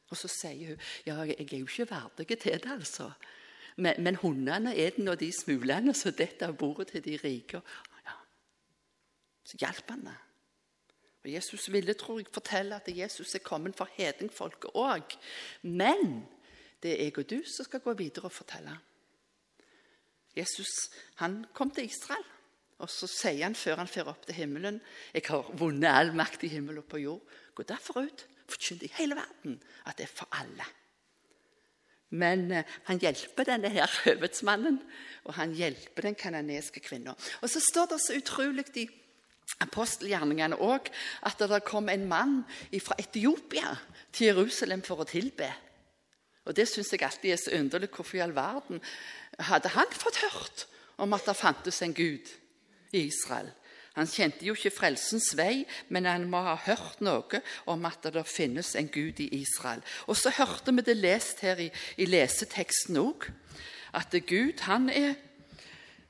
Og 0.10 0.18
så 0.18 0.30
sier 0.32 0.74
hun 0.74 0.86
ja, 1.06 1.22
jeg 1.26 1.46
er 1.46 1.58
jo 1.60 1.68
ikke 1.68 1.90
verdig 1.92 2.38
til 2.38 2.62
det, 2.64 2.72
altså. 2.72 3.12
Men, 3.78 4.00
men 4.02 4.16
hundene 4.18 4.74
er 4.74 4.96
den, 4.96 5.08
og 5.12 5.20
de 5.22 5.30
smulene 5.34 5.94
som 5.94 6.16
detter 6.18 6.50
av 6.50 6.58
bordet 6.58 6.88
til 6.92 7.04
de 7.06 7.18
rike. 7.22 7.62
Så 9.48 9.60
hjalp 9.62 9.94
han 9.94 10.08
det. 10.10 10.18
Og 11.24 11.32
Jesus 11.32 11.68
ville 11.72 11.96
tror 12.00 12.20
jeg, 12.22 12.32
fortelle 12.32 12.76
at 12.76 12.88
Jesus 12.92 13.36
er 13.36 13.44
kommet 13.44 13.76
for 13.76 13.90
hedningfolket 13.98 14.76
òg. 14.76 15.16
Men 15.64 16.24
det 16.84 16.94
er 16.94 17.08
jeg 17.08 17.18
og 17.20 17.30
du 17.30 17.38
som 17.48 17.68
skal 17.68 17.84
gå 17.84 17.96
videre 18.00 18.30
og 18.30 18.36
fortelle. 18.36 18.76
Jesus 20.38 20.72
han 21.22 21.46
kom 21.54 21.72
til 21.74 21.88
Israel, 21.90 22.24
og 22.78 22.92
så 22.94 23.10
sier 23.10 23.48
han 23.48 23.58
før 23.58 23.82
han 23.82 23.90
fer 23.90 24.08
opp 24.08 24.28
til 24.28 24.38
himmelen 24.38 24.78
Jeg 25.16 25.26
har 25.32 25.48
vunnet 25.58 25.90
all 25.90 26.12
makt 26.14 26.44
i 26.46 26.52
himmel 26.52 26.84
og 26.84 26.86
på 26.92 27.02
jord. 27.02 27.24
Gå 27.58 27.64
derfor 27.66 28.06
ut, 28.06 28.28
forkynn 28.48 28.84
i 28.86 28.92
hele 29.00 29.18
verden 29.18 29.58
at 29.86 29.98
det 29.98 30.06
er 30.06 30.14
for 30.14 30.30
alle. 30.38 30.68
Men 32.10 32.52
eh, 32.52 32.78
han 32.88 33.02
hjelper 33.02 33.50
denne 33.50 33.72
her 33.74 33.92
høvedsmannen, 34.06 34.78
og 35.28 35.34
han 35.36 35.56
hjelper 35.58 36.08
den 36.08 36.16
kanadiske 36.16 36.80
kvinna. 36.86 37.18
Og 37.42 37.50
så 37.52 37.60
står 37.60 37.90
det 37.92 38.00
så 38.00 38.16
utrolig 38.16 38.64
i 38.80 38.86
apostelgjerningene 39.64 40.60
òg 40.62 40.90
at 41.28 41.40
det 41.40 41.64
kom 41.66 41.90
en 41.90 42.08
mann 42.10 42.36
fra 42.84 42.98
Etiopia 43.00 43.76
til 44.12 44.32
Jerusalem 44.32 44.84
for 44.86 45.02
å 45.02 45.10
tilbe. 45.10 45.50
Og 46.48 46.56
Det 46.56 46.68
syns 46.70 46.94
jeg 46.94 47.04
alltid 47.04 47.32
er 47.32 47.40
så 47.42 47.52
underlig. 47.60 47.90
Hvorfor 47.92 48.18
i 48.18 48.24
all 48.24 48.36
verden 48.36 48.82
hadde 49.40 49.74
han 49.76 49.92
fått 49.92 50.22
hørt 50.24 50.68
om 50.98 51.14
at 51.14 51.26
det 51.28 51.36
fantes 51.36 51.82
en 51.82 51.94
gud 51.94 52.30
i 52.94 53.08
Israel? 53.08 53.52
Han 53.98 54.08
kjente 54.08 54.46
jo 54.46 54.54
ikke 54.54 54.76
frelsens 54.76 55.32
vei, 55.36 55.66
men 55.90 56.06
han 56.06 56.28
må 56.30 56.44
ha 56.46 56.54
hørt 56.68 57.00
noe 57.02 57.40
om 57.66 57.86
at 57.90 58.06
det 58.14 58.24
finnes 58.30 58.76
en 58.78 58.92
gud 58.94 59.20
i 59.24 59.42
Israel. 59.42 59.82
Og 60.06 60.16
så 60.20 60.30
hørte 60.38 60.72
vi 60.78 60.86
det 60.86 61.00
lest 61.00 61.42
her 61.42 61.58
i, 61.58 61.72
i 61.98 62.06
leseteksten 62.06 63.00
òg, 63.02 63.26
at 63.98 64.14
Gud 64.30 64.62
han 64.70 64.92
er 64.94 65.18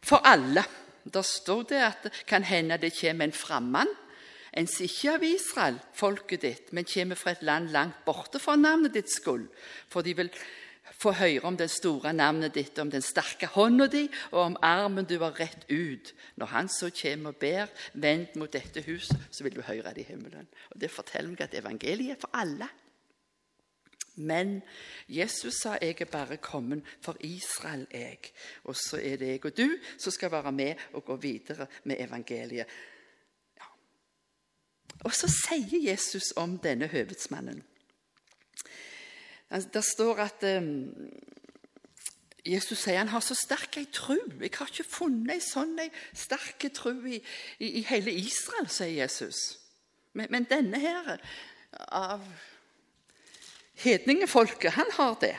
for 0.04 0.20
alle. 0.28 0.66
Der 1.14 1.26
står 1.26 1.64
det 1.70 1.82
at 1.82 2.04
det 2.04 2.14
kan 2.28 2.44
hende 2.44 2.78
det 2.82 2.94
kommer 3.00 3.26
en 3.26 3.36
fremmed, 3.36 3.96
en 4.58 4.68
som 4.68 4.88
ikke 4.88 5.14
av 5.14 5.24
Israel, 5.24 5.76
folket 5.94 6.42
ditt, 6.42 6.72
men 6.74 6.88
kommer 6.88 7.20
fra 7.20 7.36
et 7.36 7.44
land 7.46 7.70
langt 7.70 8.00
borte 8.06 8.40
fra 8.42 8.56
navnet 8.58 8.96
ditt 8.96 9.12
skyld. 9.12 9.46
For 9.92 10.02
de 10.02 10.16
vil 10.18 10.32
få 10.98 11.14
høre 11.18 11.44
om 11.46 11.58
det 11.58 11.70
store 11.70 12.14
navnet 12.16 12.56
ditt, 12.56 12.80
om 12.82 12.90
den 12.92 13.06
sterke 13.06 13.50
hånda 13.54 13.86
di 13.92 14.08
og 14.32 14.40
om 14.42 14.58
armen 14.66 15.06
du 15.06 15.18
har 15.22 15.38
rett 15.38 15.68
ut. 15.70 16.14
Når 16.36 16.54
han 16.56 16.72
så 16.72 16.90
kommer 16.90 17.36
og 17.36 17.42
ber, 17.42 17.70
vend 17.94 18.34
mot 18.40 18.52
dette 18.54 18.82
huset, 18.88 19.20
så 19.30 19.46
vil 19.46 19.60
du 19.60 19.62
høre 19.62 19.94
det 19.94 20.08
i 20.08 20.10
himmelen. 20.12 20.50
Og 20.74 20.82
Det 20.82 20.92
forteller 20.92 21.30
meg 21.30 21.46
at 21.46 21.58
evangeliet 21.60 22.18
er 22.18 22.22
for 22.22 22.34
alle. 22.34 22.70
Men 24.18 24.62
Jesus 25.08 25.62
sa 25.62 25.78
jeg 25.82 26.02
er 26.02 26.12
bare 26.12 26.38
kommet 26.42 26.86
for 27.02 27.18
Israel, 27.20 27.88
jeg. 27.92 28.32
Og 28.64 28.76
så 28.76 28.98
er 28.98 29.18
det 29.22 29.28
jeg 29.28 29.46
og 29.46 29.58
du 29.58 29.78
som 29.98 30.12
skal 30.12 30.32
være 30.32 30.52
med 30.52 30.76
og 30.94 31.06
gå 31.06 31.16
videre 31.16 31.68
med 31.84 32.00
evangeliet. 32.00 32.66
Ja. 33.58 33.72
Og 35.04 35.14
så 35.14 35.30
sier 35.32 35.90
Jesus 35.92 36.34
om 36.36 36.58
denne 36.60 36.88
høvedsmannen 36.88 37.64
det 39.48 39.84
står 39.86 40.20
at 40.20 40.44
um, 40.58 40.72
Jesus 42.48 42.82
sier 42.84 43.00
han 43.00 43.12
har 43.12 43.24
så 43.24 43.36
sterk 43.36 43.78
ei 43.80 43.88
tru. 43.92 44.18
Jeg 44.40 44.52
har 44.56 44.72
ikke 44.72 44.88
funnet 44.88 45.38
ei 45.38 45.44
sånn 45.44 45.78
ei 45.84 45.90
sterk 46.16 46.68
tru 46.76 46.94
i, 47.08 47.20
i, 47.60 47.72
i, 47.80 47.86
hele 47.88 48.12
Israel, 48.12 48.70
sier 48.72 49.04
Jesus. 49.04 49.58
Men, 50.14 50.32
men 50.32 50.48
denne 50.50 50.80
her 50.82 51.18
av 51.92 52.24
hedningefolket, 53.84 54.72
han 54.78 54.92
har 54.98 55.18
det. 55.22 55.36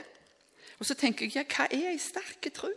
Og 0.79 0.87
så 0.87 0.95
tenker 0.95 1.27
jeg, 1.27 1.35
ja, 1.35 1.45
hva 1.45 1.67
er 1.75 1.91
ei 1.93 2.01
sterk 2.03 2.51
tru? 2.55 2.73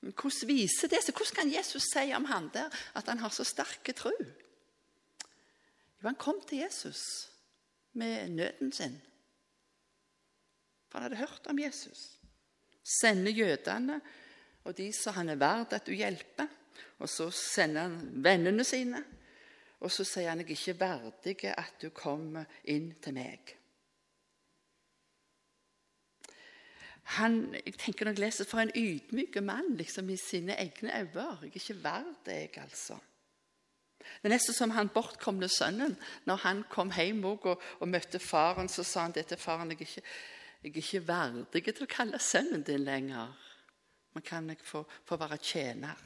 Hvordan 0.00 0.48
viser 0.48 0.88
det 0.88 1.02
seg? 1.04 1.16
Hvordan 1.16 1.36
kan 1.36 1.52
Jesus 1.52 1.90
si 1.92 2.06
om 2.16 2.24
han 2.30 2.48
der 2.54 2.72
at 2.96 3.08
han 3.12 3.20
har 3.20 3.32
så 3.34 3.44
sterk 3.44 3.92
tru? 3.96 4.14
Jo, 6.00 6.08
han 6.08 6.16
kom 6.16 6.40
til 6.48 6.62
Jesus 6.62 7.02
med 7.92 8.32
nøden 8.32 8.72
sin. 8.72 8.96
For 10.88 10.98
han 10.98 11.10
hadde 11.10 11.20
hørt 11.20 11.46
om 11.46 11.58
Jesus. 11.60 12.16
Sender 13.00 13.32
jødene 13.32 14.00
og 14.64 14.76
de 14.76 14.88
som 14.92 15.14
han 15.14 15.28
er 15.28 15.40
verd 15.40 15.76
at 15.76 15.86
du 15.86 15.92
hjelper. 15.92 16.48
Og 17.00 17.08
så 17.08 17.30
sender 17.32 17.88
han 17.88 18.24
vennene 18.24 18.64
sine. 18.64 19.04
Og 19.80 19.92
så 19.92 20.04
sier 20.04 20.32
han 20.32 20.40
jeg 20.40 20.48
er 20.48 20.56
ikke 20.56 20.80
verdig 20.80 21.36
at 21.52 21.76
du 21.80 21.90
kommer 21.96 22.48
inn 22.64 22.94
til 23.00 23.16
meg. 23.16 23.59
Han, 27.16 27.54
jeg 27.54 27.74
tenker 27.80 28.06
når 28.06 28.14
jeg 28.14 28.24
leser, 28.24 28.46
For 28.46 28.62
en 28.62 28.74
ydmyk 28.76 29.40
mann 29.42 29.74
liksom, 29.78 30.10
i 30.10 30.18
sine 30.20 30.56
egne 30.58 30.92
øyne. 30.94 31.28
Jeg 31.42 31.50
er 31.50 31.62
ikke 31.62 31.78
verd 31.82 32.28
jeg, 32.30 32.50
altså. 32.62 32.98
Det 34.00 34.28
er 34.28 34.34
nesten 34.34 34.56
som 34.56 34.70
han 34.74 34.88
bortkomne 34.92 35.48
sønnen. 35.48 35.96
Når 36.26 36.42
han 36.44 36.62
kom 36.70 36.92
hjem 36.94 37.24
og, 37.24 37.46
og, 37.78 37.88
møtte 37.88 38.18
faren, 38.18 38.68
så 38.68 38.84
sa 38.84 39.06
han 39.06 39.16
det 39.16 39.26
til 39.26 39.40
faren. 39.40 39.70
jeg 39.70 39.80
er 39.80 39.88
ikke 39.88 40.02
jeg 40.62 40.70
er 40.70 40.76
ikke 40.76 41.06
verdig 41.08 41.62
til 41.64 41.86
å 41.86 41.88
kalle 41.88 42.18
sønnen 42.20 42.62
din 42.62 42.84
lenger. 42.84 43.32
Men 44.12 44.22
kan 44.22 44.48
jeg 44.50 44.58
få, 44.64 44.82
få 45.08 45.16
være 45.16 45.38
tjener? 45.40 45.96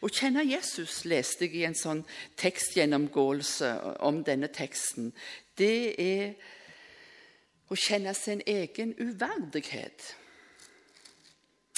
Å 0.00 0.08
kjenne 0.08 0.44
Jesus 0.46 1.02
leste 1.04 1.44
jeg 1.44 1.58
i 1.60 1.66
en 1.66 1.76
sånn 1.76 2.04
tekstgjennomgåelse 2.38 3.72
om 4.06 4.22
denne 4.24 4.48
teksten. 4.54 5.10
Det 5.58 5.96
er 6.00 6.36
å 7.70 7.78
kjenne 7.78 8.14
sin 8.14 8.42
egen 8.46 8.94
uverdighet. 8.98 10.14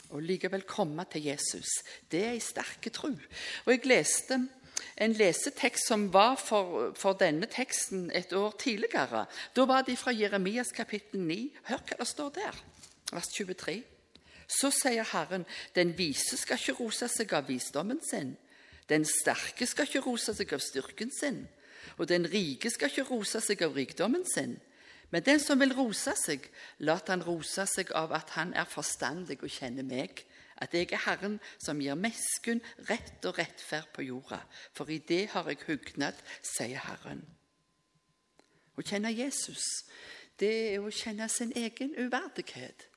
Og 0.08 0.24
likevel 0.24 0.64
komme 0.68 1.04
til 1.12 1.28
Jesus. 1.28 1.82
Det 2.08 2.22
er 2.24 2.36
ei 2.36 2.40
sterk 2.40 2.88
tro. 2.92 3.10
Og 3.12 3.72
jeg 3.72 3.84
leste 3.88 4.38
en 4.96 5.14
lesetekst 5.16 5.90
som 5.90 6.08
var 6.12 6.38
for, 6.40 6.94
for, 6.96 7.18
denne 7.18 7.48
teksten 7.50 8.08
et 8.14 8.32
år 8.32 8.56
tidligere. 8.60 9.26
Da 9.56 9.66
var 9.68 9.84
de 9.84 9.96
fra 9.96 10.14
Jeremias 10.14 10.72
kapittel 10.72 11.20
9. 11.20 11.38
Hør 11.68 11.84
hva 11.84 12.00
det 12.00 12.08
står 12.08 12.34
der, 12.38 12.60
vers 13.12 13.30
23. 13.36 13.78
Så 14.48 14.70
sier 14.72 15.04
Herren, 15.12 15.44
den 15.76 15.92
vise 15.98 16.38
skal 16.40 16.60
ikke 16.60 16.78
rose 16.78 17.08
seg 17.12 17.34
av 17.36 17.50
visdommen 17.50 18.00
sin. 18.04 18.36
Den 18.88 19.04
sterke 19.04 19.66
skal 19.68 19.88
ikke 19.88 20.06
rose 20.06 20.32
seg 20.32 20.54
av 20.56 20.64
styrken 20.64 21.12
sin. 21.12 21.42
Og 21.98 22.08
den 22.08 22.24
rike 22.30 22.70
skal 22.72 22.88
ikke 22.88 23.10
rose 23.10 23.42
seg 23.44 23.60
av 23.66 23.76
rikdommen 23.76 24.24
sin. 24.32 24.56
Men 25.10 25.24
den 25.24 25.40
som 25.40 25.60
vil 25.60 25.72
rose 25.72 26.12
seg, 26.20 26.44
lat 26.84 27.08
han 27.08 27.24
rose 27.24 27.64
seg 27.70 27.92
av 27.96 28.12
at 28.16 28.34
han 28.36 28.52
er 28.52 28.68
forstandig 28.68 29.38
og 29.40 29.52
kjenner 29.52 29.86
meg 29.86 30.24
at 30.58 30.74
jeg 30.74 30.90
er 30.90 31.04
Herren 31.04 31.38
som 31.62 31.80
gir 31.80 31.96
mesken 31.98 32.60
rett 32.88 33.24
og 33.28 33.38
rettferd 33.38 33.92
på 33.94 34.04
jorda. 34.08 34.40
For 34.74 34.90
i 34.90 34.98
det 34.98 35.28
har 35.34 35.48
jeg 35.48 35.62
hugnad, 35.68 36.18
sier 36.42 36.82
Herren. 36.82 37.22
Å 38.78 38.84
kjenne 38.84 39.14
Jesus, 39.14 39.64
det 40.38 40.52
er 40.74 40.84
å 40.84 40.92
kjenne 40.94 41.28
sin 41.30 41.54
egen 41.56 41.94
uverdighet. 41.98 42.88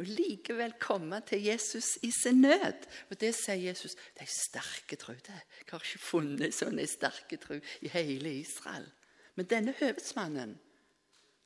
Og 0.00 0.08
likevel 0.08 0.72
komme 0.80 1.18
til 1.28 1.42
Jesus 1.44 1.98
i 2.02 2.08
sin 2.14 2.40
nød. 2.40 2.86
Og 3.10 3.18
det 3.20 3.34
sier 3.36 3.60
Jesus. 3.60 3.92
Det 4.14 4.24
er 4.24 4.28
en 4.28 4.34
sterke 4.34 4.96
tro. 4.96 5.12
det. 5.12 5.40
Jeg 5.60 5.68
har 5.68 5.84
ikke 5.84 6.06
funnet 6.06 6.56
sånn 6.56 6.80
en 6.80 6.88
sterke 6.88 7.36
tro 7.36 7.58
i 7.60 7.92
hele 7.92 8.32
Israel. 8.40 8.88
Men 9.36 9.48
denne 9.50 9.74
høvedsmannen, 9.78 10.56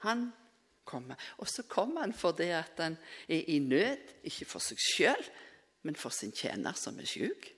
han 0.05 0.29
kommer. 0.85 1.19
Og 1.39 1.49
så 1.49 1.63
kommer 1.69 2.01
han 2.07 2.15
fordi 2.15 2.51
at 2.55 2.79
han 2.79 2.97
er 3.29 3.43
i 3.49 3.59
nød, 3.59 4.17
ikke 4.25 4.49
for 4.49 4.63
seg 4.63 4.81
sjøl, 4.81 5.29
men 5.83 5.99
for 5.99 6.15
sin 6.15 6.35
tjener 6.35 6.77
som 6.79 6.99
er 6.99 7.09
syk. 7.11 7.53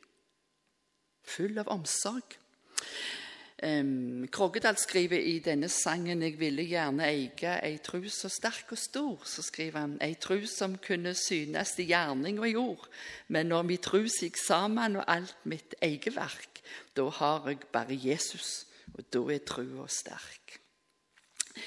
Full 1.29 1.61
av 1.61 1.71
omsorg. 1.73 2.39
Um, 3.59 4.29
Krogedal 4.31 4.77
skriver 4.79 5.19
i 5.19 5.41
denne 5.43 5.69
sangen 5.69 6.23
'Jeg 6.23 6.39
ville 6.39 6.63
gjerne 6.63 7.03
eie 7.09 7.55
ei 7.67 7.79
tru 7.83 8.05
så 8.09 8.29
sterk 8.29 8.71
og 8.71 8.79
stor'. 8.79 9.25
Så 9.27 9.43
skriver 9.43 9.81
han 9.81 9.99
'ei 10.01 10.15
tru 10.15 10.47
som 10.47 10.79
kunne 10.79 11.15
synes 11.15 11.79
i 11.79 11.91
gjerning 11.91 12.39
og 12.39 12.49
i 12.49 12.55
ord'. 12.55 12.89
Men 13.29 13.47
når 13.47 13.63
mi 13.63 13.77
tru 13.77 14.07
sig 14.09 14.33
sammen 14.47 14.97
og 14.97 15.05
alt 15.09 15.37
mitt 15.45 15.75
egeverk, 15.83 16.63
da 16.97 17.09
har 17.09 17.49
jeg 17.49 17.59
bare 17.73 17.99
Jesus, 18.05 18.67
og 18.95 19.05
da 19.13 19.19
er 19.19 19.39
trua 19.39 19.89
sterk. 19.89 20.61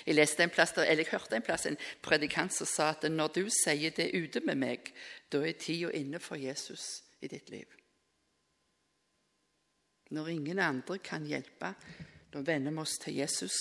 Jeg, 0.05 0.15
leste 0.15 0.43
en 0.43 0.53
plass, 0.53 0.73
eller 0.77 1.03
jeg 1.03 1.11
hørte 1.11 1.37
en 1.37 1.45
plass 1.45 1.67
en 1.69 1.79
predikant 2.03 2.53
som 2.53 2.69
sa 2.69 2.89
at 2.95 3.07
når 3.09 3.35
du 3.37 3.43
sier 3.63 3.93
det 3.95 4.11
ute 4.15 4.43
med 4.45 4.59
meg, 4.61 4.91
da 5.31 5.43
er 5.45 5.57
tida 5.59 5.91
inne 5.97 6.19
for 6.19 6.39
Jesus 6.39 7.03
i 7.21 7.29
ditt 7.31 7.49
liv. 7.53 7.67
Når 10.11 10.27
ingen 10.33 10.59
andre 10.59 10.97
kan 10.99 11.25
hjelpe, 11.27 11.73
da 12.31 12.43
vender 12.43 12.73
vi 12.75 12.83
oss 12.83 12.97
til 12.99 13.15
Jesus. 13.21 13.57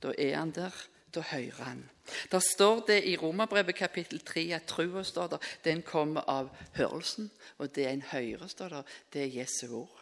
Da 0.00 0.14
er 0.18 0.38
han 0.38 0.52
der, 0.56 0.72
da 1.14 1.20
hører 1.20 1.64
han. 1.64 1.82
Der 2.32 2.40
står 2.40 2.84
det 2.88 3.04
i 3.08 3.16
Romerbrevet 3.16 3.76
kapittel 3.76 4.20
3 4.20 4.48
at 4.56 4.66
trua 4.68 5.04
står 5.04 5.34
der, 5.34 5.50
den 5.64 5.82
kommer 5.82 6.24
av 6.28 6.50
hørelsen. 6.76 7.30
Og 7.58 7.74
det 7.74 7.86
en 7.88 8.02
hører, 8.02 8.46
står 8.46 8.68
der, 8.68 8.96
det 9.12 9.22
er 9.22 9.36
Jesu 9.40 9.76
ord. 9.76 10.00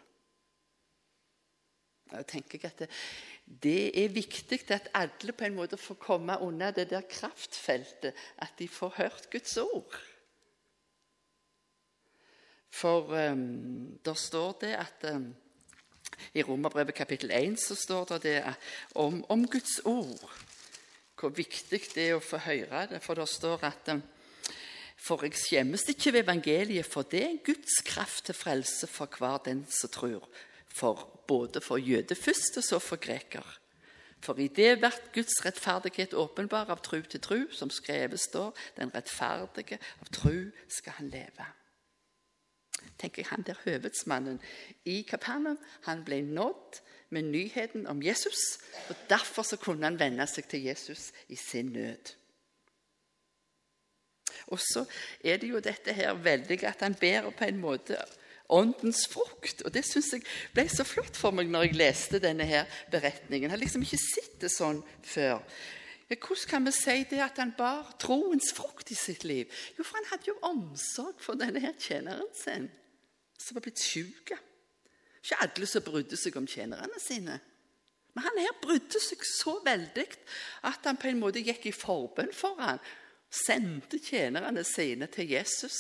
Jeg 2.13 2.27
tenker 2.29 2.67
at 2.69 2.79
det, 2.79 2.89
det 3.61 3.93
er 4.05 4.09
viktig 4.09 4.63
at 4.73 4.89
alle 4.97 5.35
på 5.37 5.45
en 5.45 5.57
måte 5.59 5.77
får 5.77 5.99
komme 6.01 6.39
unna 6.41 6.71
det 6.73 6.89
der 6.91 7.05
kraftfeltet, 7.05 8.17
at 8.39 8.55
de 8.59 8.69
får 8.69 8.95
hørt 8.97 9.29
Guds 9.31 9.57
ord. 9.61 9.99
For 12.73 13.13
um, 13.13 13.99
der 14.05 14.15
står 14.15 14.57
det 14.63 14.73
at 14.81 15.05
um, 15.13 15.35
I 16.35 16.43
Romerbrevet 16.43 16.95
kapittel 16.95 17.31
1 17.31 17.61
så 17.61 17.75
står 17.77 18.05
det, 18.05 18.23
det 18.23 18.55
om, 18.95 19.25
om, 19.29 19.45
Guds 19.49 19.81
ord. 19.85 20.33
Hvor 21.21 21.29
viktig 21.29 21.81
det 21.95 22.09
er 22.09 22.17
å 22.17 22.25
få 22.25 22.41
høre 22.41 22.87
det. 22.89 23.03
For 23.05 23.15
det 23.15 23.29
står 23.29 23.69
at 23.69 23.93
um, 23.93 24.01
For 24.97 25.27
jeg 25.27 25.37
skjemmes 25.37 25.85
ikke 25.91 26.13
ved 26.15 26.25
evangeliet, 26.25 26.87
for 26.87 27.03
det 27.03 27.23
er 27.27 27.45
Guds 27.45 27.83
kraft 27.85 28.25
til 28.31 28.39
frelse 28.39 28.87
for 28.87 29.11
hver 29.19 29.43
den 29.45 29.67
som 29.69 29.91
tror 29.93 30.25
for 30.73 31.12
både 31.27 31.61
for 31.61 31.77
jøde 31.77 32.15
først, 32.15 32.57
og 32.57 32.65
så 32.65 32.79
for 32.79 32.97
greker. 32.97 33.59
For 34.23 34.39
i 34.39 34.47
det 34.49 34.77
blir 34.79 34.99
Guds 35.15 35.41
rettferdighet 35.45 36.15
åpenbar 36.15 36.71
av 36.71 36.83
tru 36.85 37.01
til 37.03 37.21
tru, 37.21 37.41
som 37.51 37.71
skrevet 37.71 38.21
står, 38.21 38.55
den 38.77 38.93
rettferdige 38.95 39.81
av 40.01 40.13
tru 40.15 40.53
skal 40.71 40.99
han 41.01 41.11
leve. 41.11 41.49
Tenker 42.99 43.23
jeg, 43.23 43.31
Han 43.31 43.43
der 43.43 43.59
høvedsmannen 43.65 44.41
i 44.85 45.03
Kapernaum 45.03 45.59
han 45.87 46.05
ble 46.05 46.23
nådd 46.23 46.81
med 47.11 47.23
nyheten 47.23 47.87
om 47.87 48.03
Jesus. 48.03 48.59
og 48.89 48.97
Derfor 49.09 49.43
så 49.43 49.57
kunne 49.57 49.85
han 49.85 49.99
vende 49.99 50.27
seg 50.27 50.49
til 50.49 50.63
Jesus 50.63 51.13
i 51.29 51.37
sin 51.37 51.73
nød. 51.73 52.15
Og 54.47 54.59
så 54.61 54.85
er 55.25 55.37
det 55.37 55.49
jo 55.51 55.61
dette 55.61 55.93
her 55.93 56.15
veldig 56.15 56.59
at 56.65 56.83
han 56.83 56.95
ber 56.95 57.31
på 57.31 57.45
en 57.45 57.61
måte 57.61 57.99
åndens 58.53 59.07
frukt. 59.11 59.63
Og 59.65 59.73
Det 59.75 59.85
syns 59.87 60.13
jeg 60.15 60.25
ble 60.55 60.67
så 60.71 60.87
flott 60.87 61.19
for 61.19 61.35
meg 61.35 61.51
når 61.51 61.69
jeg 61.69 61.79
leste 61.81 62.23
denne 62.23 62.47
her 62.49 62.69
beretningen. 62.93 63.49
Jeg 63.49 63.55
har 63.57 63.63
liksom 63.63 63.87
ikke 63.87 64.01
sett 64.01 64.37
det 64.43 64.53
sånn 64.53 64.83
før. 65.03 65.41
Hvordan 66.13 66.49
kan 66.51 66.67
vi 66.69 66.73
si 66.77 66.97
det 67.09 67.23
at 67.25 67.39
han 67.41 67.55
bar 67.57 67.95
troens 68.03 68.51
frukt 68.53 68.91
i 68.93 68.99
sitt 68.99 69.25
liv? 69.25 69.49
Jo, 69.79 69.85
for 69.85 69.97
han 69.97 70.11
hadde 70.11 70.29
jo 70.29 70.41
omsorg 70.45 71.23
for 71.25 71.41
denne 71.41 71.63
her 71.63 71.73
tjeneren 71.81 72.29
sin, 72.37 72.69
som 73.41 73.57
var 73.57 73.65
blitt 73.65 73.81
syk. 73.81 74.35
Ikke 75.23 75.41
alle 75.41 75.69
som 75.71 75.85
brydde 75.87 76.19
seg 76.21 76.37
om 76.37 76.49
tjenerne 76.51 77.01
sine. 77.01 77.39
Men 78.13 78.27
han 78.27 78.43
her 78.43 78.59
brydde 78.61 79.01
seg 79.01 79.25
så 79.25 79.57
veldig 79.65 80.05
at 80.69 80.85
han 80.85 81.01
på 81.01 81.09
en 81.09 81.23
måte 81.23 81.41
gikk 81.41 81.71
i 81.71 81.73
forbønn 81.73 82.35
for 82.37 82.61
ham 82.61 82.83
sendte 83.33 83.97
tjenerne 84.03 84.65
sine 84.65 85.09
til 85.09 85.31
Jesus 85.33 85.79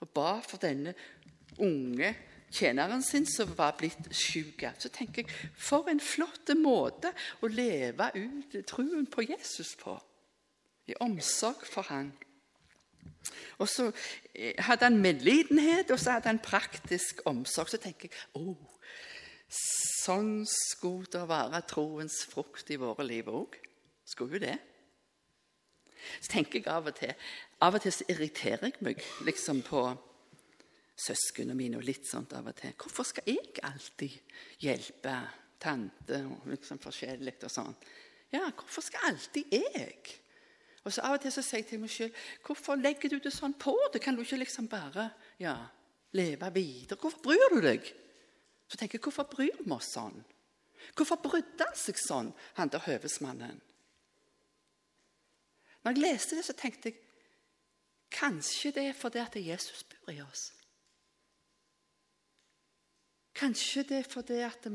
og 0.00 0.10
ba 0.16 0.40
for 0.42 0.58
denne 0.62 0.94
unge 1.62 2.14
tjeneren 2.50 3.02
sin 3.02 3.26
som 3.26 3.52
var 3.58 3.76
blitt 3.78 4.10
syk. 4.14 4.64
Så 4.78 4.90
tenker 4.92 5.22
jeg, 5.22 5.50
For 5.56 5.88
en 5.90 6.00
flott 6.00 6.50
måte 6.58 7.12
å 7.40 7.50
leve 7.50 8.10
ut 8.16 8.56
troen 8.66 9.06
på 9.06 9.26
Jesus 9.28 9.76
på. 9.80 9.96
I 10.90 10.96
omsorg 11.00 11.62
for 11.70 11.86
han. 11.90 12.10
Og 13.60 13.68
så 13.68 13.90
eh, 14.34 14.56
hadde 14.58 14.88
han 14.88 14.98
medlidenhet, 14.98 15.90
og 15.92 16.00
så 16.00 16.16
hadde 16.16 16.32
han 16.32 16.42
praktisk 16.42 17.20
omsorg. 17.28 17.70
Så 17.70 17.78
tenker 17.78 18.08
jeg 18.08 18.40
oh, 18.40 18.56
sånn 19.50 20.40
skulle 20.48 21.10
det 21.12 21.26
være 21.28 21.62
troens 21.70 22.24
frukt 22.30 22.70
i 22.72 22.80
våre 22.80 23.06
liv 23.06 23.30
òg. 23.30 23.58
Skulle 24.08 24.38
jo 24.38 24.44
det. 24.48 24.58
Så 26.18 26.32
tenker 26.32 26.58
jeg 26.58 26.70
av 26.72 26.88
og 26.88 26.96
til 26.96 27.12
Av 27.60 27.74
og 27.76 27.82
til 27.84 27.92
så 27.92 28.06
irriterer 28.08 28.70
jeg 28.70 28.78
meg 28.80 29.02
liksom 29.26 29.60
på 29.66 29.82
søsknene 31.00 31.56
mine 31.56 31.80
og 31.80 31.86
litt 31.86 32.08
sånt 32.08 32.34
av 32.36 32.48
og 32.50 32.56
til. 32.58 32.74
Hvorfor 32.76 33.06
skal 33.08 33.28
jeg 33.30 33.62
alltid 33.66 34.16
hjelpe 34.62 35.14
tante 35.60 36.22
og 36.28 36.48
liksom 36.50 36.80
forskjellig 36.82 37.36
og 37.46 37.52
sånn? 37.52 37.76
Ja, 38.34 38.46
hvorfor 38.48 38.84
skal 38.84 39.10
alltid 39.10 39.54
jeg? 39.54 40.16
Og 40.84 40.94
så 40.94 41.04
Av 41.04 41.18
og 41.18 41.20
til 41.20 41.32
så 41.34 41.42
sier 41.44 41.60
jeg 41.60 41.68
til 41.68 41.80
meg 41.82 41.92
sjøl 41.92 42.12
hvorfor 42.46 42.78
legger 42.80 43.12
du 43.12 43.18
det 43.20 43.32
sånn 43.34 43.56
på 43.60 43.74
det? 43.92 44.00
Kan 44.00 44.16
du 44.16 44.22
ikke 44.24 44.40
liksom 44.40 44.68
bare 44.70 45.10
ja, 45.40 45.56
leve 46.16 46.52
videre? 46.54 46.96
Hvorfor 47.00 47.20
bryr 47.24 47.56
du 47.56 47.60
deg? 47.64 47.90
Så 48.70 48.78
tenker 48.78 48.96
jeg, 48.96 49.04
hvorfor 49.04 49.28
bryr 49.28 49.58
vi 49.58 49.74
oss 49.74 49.90
sånn? 49.96 50.16
Hvorfor 50.96 51.20
brydde 51.20 51.66
han 51.66 51.76
seg 51.76 51.98
sånn, 52.00 52.30
han 52.56 52.72
der 52.72 52.86
høvesmannen? 52.86 53.58
Når 55.84 55.96
jeg 55.96 56.04
leste 56.04 56.38
det, 56.38 56.44
så 56.46 56.56
tenkte 56.56 56.90
jeg 56.90 57.00
kanskje 58.12 58.72
det 58.76 58.86
er 58.90 58.96
fordi 58.96 59.20
at 59.22 59.36
Jesus 59.36 59.84
bor 59.90 60.12
i 60.12 60.20
oss. 60.24 60.50
Kanskje 63.34 63.82
det 63.88 63.98
er 63.98 64.08
fordi 64.08 64.40
at 64.44 64.66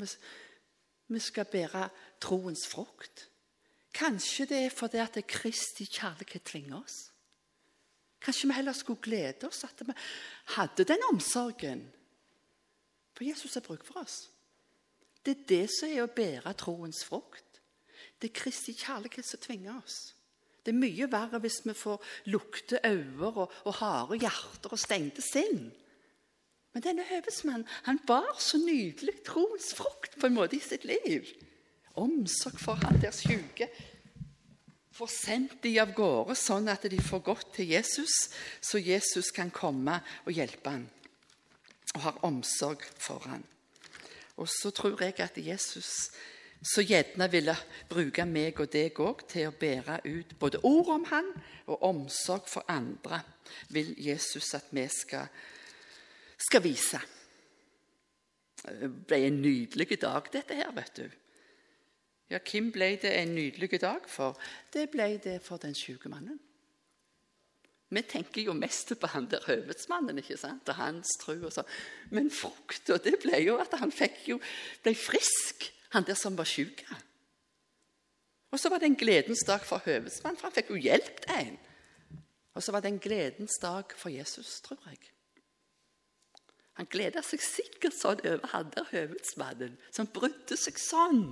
vi, 1.07 1.19
skal 1.19 1.45
bære 1.45 1.89
troens 2.21 2.67
frukt. 2.67 3.29
Kanskje 3.93 4.45
det 4.45 4.65
er 4.65 4.69
fordi 4.73 4.97
at 4.97 5.19
Kristi 5.27 5.85
kjærlighet 5.85 6.43
tvinger 6.43 6.81
oss. 6.81 7.11
Kanskje 8.21 8.47
vi 8.47 8.53
heller 8.57 8.73
skulle 8.73 9.01
glede 9.01 9.47
oss 9.47 9.63
at 9.63 9.83
vi 9.85 9.93
hadde 10.57 10.83
den 10.83 11.03
omsorgen. 11.11 11.85
For 13.13 13.23
Jesus 13.23 13.53
har 13.53 13.61
bruk 13.61 13.85
for 13.85 14.01
oss. 14.01 14.29
Det 15.25 15.31
er 15.31 15.45
det 15.49 15.69
som 15.71 15.89
er 15.89 16.03
å 16.03 16.11
bære 16.11 16.53
troens 16.59 17.03
frukt. 17.05 17.61
Det 18.21 18.29
er 18.29 18.39
Kristi 18.41 18.73
kjærlighet 18.77 19.25
som 19.25 19.41
tvinger 19.41 19.77
oss. 19.77 20.15
Det 20.65 20.73
er 20.73 20.81
mye 20.81 21.07
verre 21.11 21.39
hvis 21.43 21.61
vi 21.65 21.73
får 21.77 22.01
lukte 22.33 22.79
øyne 22.85 23.29
og, 23.29 23.51
og 23.65 23.73
harde 23.79 24.17
hjerter 24.17 24.73
og 24.73 24.81
stengte 24.81 25.21
sinn. 25.21 25.67
Men 26.75 26.83
denne 26.83 27.07
høvesmannen 27.07 27.67
han 27.87 28.01
bar 28.03 28.35
så 28.43 28.59
nydelig 28.59 29.21
troens 29.23 29.71
frukt 29.77 30.19
på 30.19 30.27
en 30.27 30.35
måte 30.35 30.59
i 30.59 30.63
sitt 30.63 30.83
liv 30.83 31.31
omsorg 31.95 32.59
for 32.59 32.79
han 32.83 32.99
der 33.01 33.15
syke. 33.15 33.69
Får 34.95 35.11
sendt 35.11 35.57
de 35.63 35.73
av 35.79 35.91
gårde 35.95 36.35
sånn 36.39 36.69
at 36.71 36.85
de 36.91 36.99
får 37.03 37.23
gått 37.23 37.49
til 37.57 37.73
Jesus, 37.73 38.13
så 38.63 38.79
Jesus 38.79 39.31
kan 39.35 39.51
komme 39.51 39.99
og 40.23 40.31
hjelpe 40.35 40.71
han. 40.71 40.85
Og 41.95 42.03
har 42.03 42.21
omsorg 42.27 42.83
for 42.99 43.23
han. 43.27 43.43
Og 44.39 44.47
så 44.51 44.71
tror 44.75 44.99
jeg 45.03 45.19
at 45.23 45.37
Jesus 45.39 46.11
så 46.65 46.81
gjerne 46.81 47.27
ville 47.31 47.53
bruke 47.91 48.23
meg 48.25 48.59
og 48.63 48.71
deg 48.73 48.99
òg 49.03 49.25
til 49.29 49.49
å 49.49 49.55
bære 49.59 49.99
ut 50.07 50.31
både 50.39 50.63
ord 50.65 50.91
om 50.95 51.03
han 51.11 51.27
og 51.67 51.83
omsorg 51.85 52.47
for 52.49 52.65
andre, 52.71 53.21
vil 53.69 53.93
Jesus 54.01 54.53
at 54.57 54.71
vi 54.73 54.87
skal, 54.91 55.27
skal 56.45 56.63
vise. 56.63 57.01
Det 58.65 58.89
ble 59.07 59.21
en 59.27 59.41
nydelig 59.41 59.99
dag, 60.01 60.27
dette 60.33 60.57
her, 60.57 60.71
vet 60.75 60.97
du. 60.97 61.05
Ja, 62.31 62.39
hvem 62.41 62.71
ble 62.73 62.95
det 63.01 63.11
en 63.19 63.35
nydelig 63.37 63.79
dag 63.81 64.07
for? 64.09 64.37
Det 64.73 64.87
ble 64.93 65.11
det 65.21 65.37
for 65.45 65.61
den 65.61 65.75
syke 65.77 66.09
mannen. 66.09 66.39
Vi 67.93 68.01
tenker 68.01 68.41
jo 68.41 68.55
mest 68.57 68.95
på 68.97 69.07
han 69.13 69.27
der 69.29 69.45
høvedsmannen 69.45 70.17
ikke 70.19 70.37
sant? 70.41 70.67
og 70.69 70.79
hans 70.79 71.11
tro. 71.21 71.35
og 71.45 71.53
sånn. 71.53 71.69
Men 72.11 72.31
frukta 72.33 72.97
det 72.97 73.19
ble 73.21 73.43
jo 73.45 73.59
at 73.61 73.77
han 73.77 73.93
jo, 74.25 74.39
ble 74.83 74.95
frisk, 74.97 75.69
han 75.93 76.07
der 76.07 76.17
som 76.17 76.35
var 76.35 76.49
sjuk. 76.49 76.81
Og 78.51 78.59
så 78.59 78.71
var 78.73 78.81
det 78.81 78.89
en 78.89 78.97
gledens 78.97 79.45
dag 79.45 79.61
for 79.67 79.85
høvedsmannen, 79.85 80.39
for 80.39 80.49
han 80.49 80.55
fikk 80.55 80.73
jo 80.73 80.81
hjelp 80.81 81.29
en. 81.37 81.57
Og 82.55 82.63
så 82.63 82.73
var 82.73 82.81
det 82.81 82.93
en 82.93 83.03
gledens 83.03 83.59
dag 83.61 83.93
for 83.99 84.09
Jesus, 84.09 84.61
tror 84.65 84.81
jeg. 84.89 85.14
Han 86.75 86.89
gleda 86.91 87.23
seg 87.23 87.39
sikkert 87.43 87.95
sånn 87.95 88.21
over 88.27 88.51
han 88.51 88.71
der 88.75 88.87
høvedsmannen, 88.91 89.77
som 89.95 90.11
brydde 90.11 90.57
seg 90.59 90.79
sånn 90.81 91.27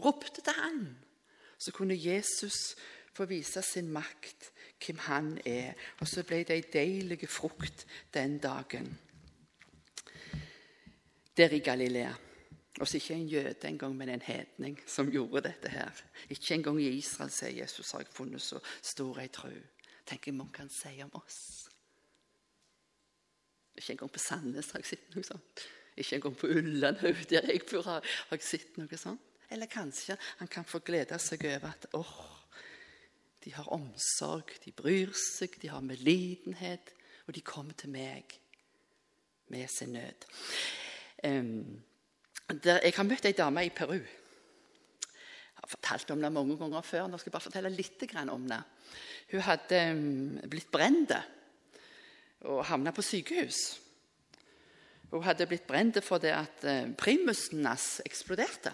ropte 0.00 0.40
til 0.40 0.56
han, 0.56 0.82
så 1.58 1.72
kunne 1.72 1.94
Jesus 1.94 2.74
få 3.12 3.26
vise 3.28 3.62
sin 3.62 3.90
makt, 3.92 4.50
hvem 4.82 4.98
han 5.06 5.32
er. 5.46 5.76
Og 6.00 6.08
så 6.08 6.24
ble 6.26 6.42
det 6.48 6.56
ei 6.56 6.64
deilig 6.72 7.28
frukt 7.30 7.86
den 8.14 8.38
dagen 8.42 8.88
der 11.36 11.52
i 11.52 11.62
Galilea. 11.64 12.12
Og 12.80 12.88
så 12.88 12.96
ikke 12.96 13.14
en 13.14 13.28
jøde 13.28 13.68
engang, 13.68 13.94
men 13.96 14.08
en 14.08 14.24
hedning 14.24 14.78
som 14.86 15.10
gjorde 15.12 15.44
dette 15.44 15.68
her. 15.68 15.92
Ikke 16.28 16.54
engang 16.54 16.80
i 16.80 16.88
Israel, 16.96 17.30
sier 17.30 17.52
Jesus, 17.60 17.92
har 17.92 18.00
jeg 18.00 18.12
funnet 18.12 18.42
så 18.42 18.58
stor 18.82 19.20
ei 19.20 19.28
tru. 19.28 19.52
Tenk 20.08 20.26
hva 20.26 20.34
man 20.40 20.50
kan 20.52 20.72
si 20.72 20.96
om 21.04 21.12
oss. 21.20 21.61
Ikke 23.76 23.94
engang 23.94 24.12
på 24.12 24.20
Sandnes 24.20 24.70
har 24.72 24.82
jeg 24.82 24.92
sett 24.92 25.14
noe 25.14 25.26
sånt. 25.26 25.64
Ikke 25.96 26.18
engang 26.18 26.36
på 26.38 26.50
Ullandhaug, 26.52 27.22
der 27.30 27.48
jeg 27.48 27.64
bor, 27.70 27.86
har 27.88 28.04
jeg 28.32 28.44
sett 28.46 28.78
noe 28.80 29.00
sånt. 29.00 29.28
Eller 29.52 29.68
kanskje 29.68 30.16
han 30.38 30.48
kan 30.48 30.64
få 30.64 30.80
glede 30.84 31.18
seg 31.20 31.44
over 31.50 31.68
at 31.68 31.86
åh, 31.98 32.14
de 33.44 33.52
har 33.52 33.68
omsorg, 33.74 34.54
de 34.64 34.72
bryr 34.72 35.12
seg, 35.18 35.58
de 35.60 35.68
har 35.72 35.84
medlidenhet, 35.84 36.92
og 37.26 37.34
de 37.36 37.42
kommer 37.44 37.76
til 37.78 37.92
meg 37.92 38.38
med 39.52 39.68
sin 39.68 39.92
nød. 39.92 40.26
Um, 41.26 41.82
der, 42.48 42.80
jeg 42.82 42.96
har 42.96 43.06
møtt 43.08 43.28
ei 43.28 43.36
dame 43.36 43.66
i 43.66 43.74
Peru. 43.74 43.98
Jeg 43.98 45.60
har 45.60 45.70
fortalt 45.70 46.10
om 46.14 46.22
det 46.22 46.32
mange 46.32 46.56
ganger 46.58 46.86
før. 46.86 47.06
Nå 47.06 47.20
skal 47.20 47.30
jeg 47.30 47.36
bare 47.36 47.48
fortelle 47.48 47.74
litt 47.74 48.06
om 48.32 48.48
det. 48.48 48.62
Hun 49.32 49.44
hadde 49.46 49.82
um, 49.92 50.40
blitt 50.50 50.72
brent 50.72 51.12
og 52.44 52.64
havna 52.66 52.90
på 52.94 53.04
sykehus. 53.04 53.60
Hun 55.12 55.24
hadde 55.26 55.46
blitt 55.46 55.66
brent 55.68 55.98
fordi 56.04 56.32
at 56.32 56.64
uh, 56.64 56.94
primusen 56.98 57.66
hans 57.68 58.00
eksploderte. 58.06 58.72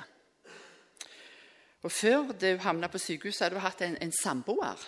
Og 1.82 1.92
Før 1.92 2.28
hun 2.30 2.62
havna 2.62 2.86
på 2.90 2.98
sykehuset, 2.98 3.42
hadde 3.42 3.58
hun 3.58 3.66
hatt 3.66 3.82
en, 3.86 3.98
en 4.02 4.14
samboer. 4.22 4.86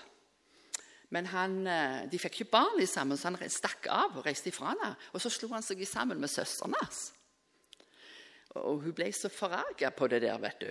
Men 1.11 1.27
han, 1.27 1.67
eh, 1.67 2.03
de 2.11 2.19
fikk 2.23 2.41
ikke 2.41 2.53
barn 2.53 2.87
sammen, 2.87 3.19
så 3.19 3.31
han 3.31 3.51
stakk 3.51 3.89
av 3.91 4.19
og 4.19 4.27
reiste 4.27 4.51
ifra 4.51 4.71
henne. 4.71 4.93
Og 5.13 5.23
så 5.23 5.31
slo 5.31 5.49
han 5.51 5.65
seg 5.67 5.83
sammen 5.89 6.21
med 6.23 6.31
søsteren 6.31 6.77
hans. 6.79 7.11
Og 8.59 8.85
hun 8.85 8.95
ble 8.95 9.11
så 9.15 9.31
forarga 9.31 9.91
på 9.95 10.07
det 10.11 10.23
der, 10.23 10.39
vet 10.39 10.61
du. 10.63 10.71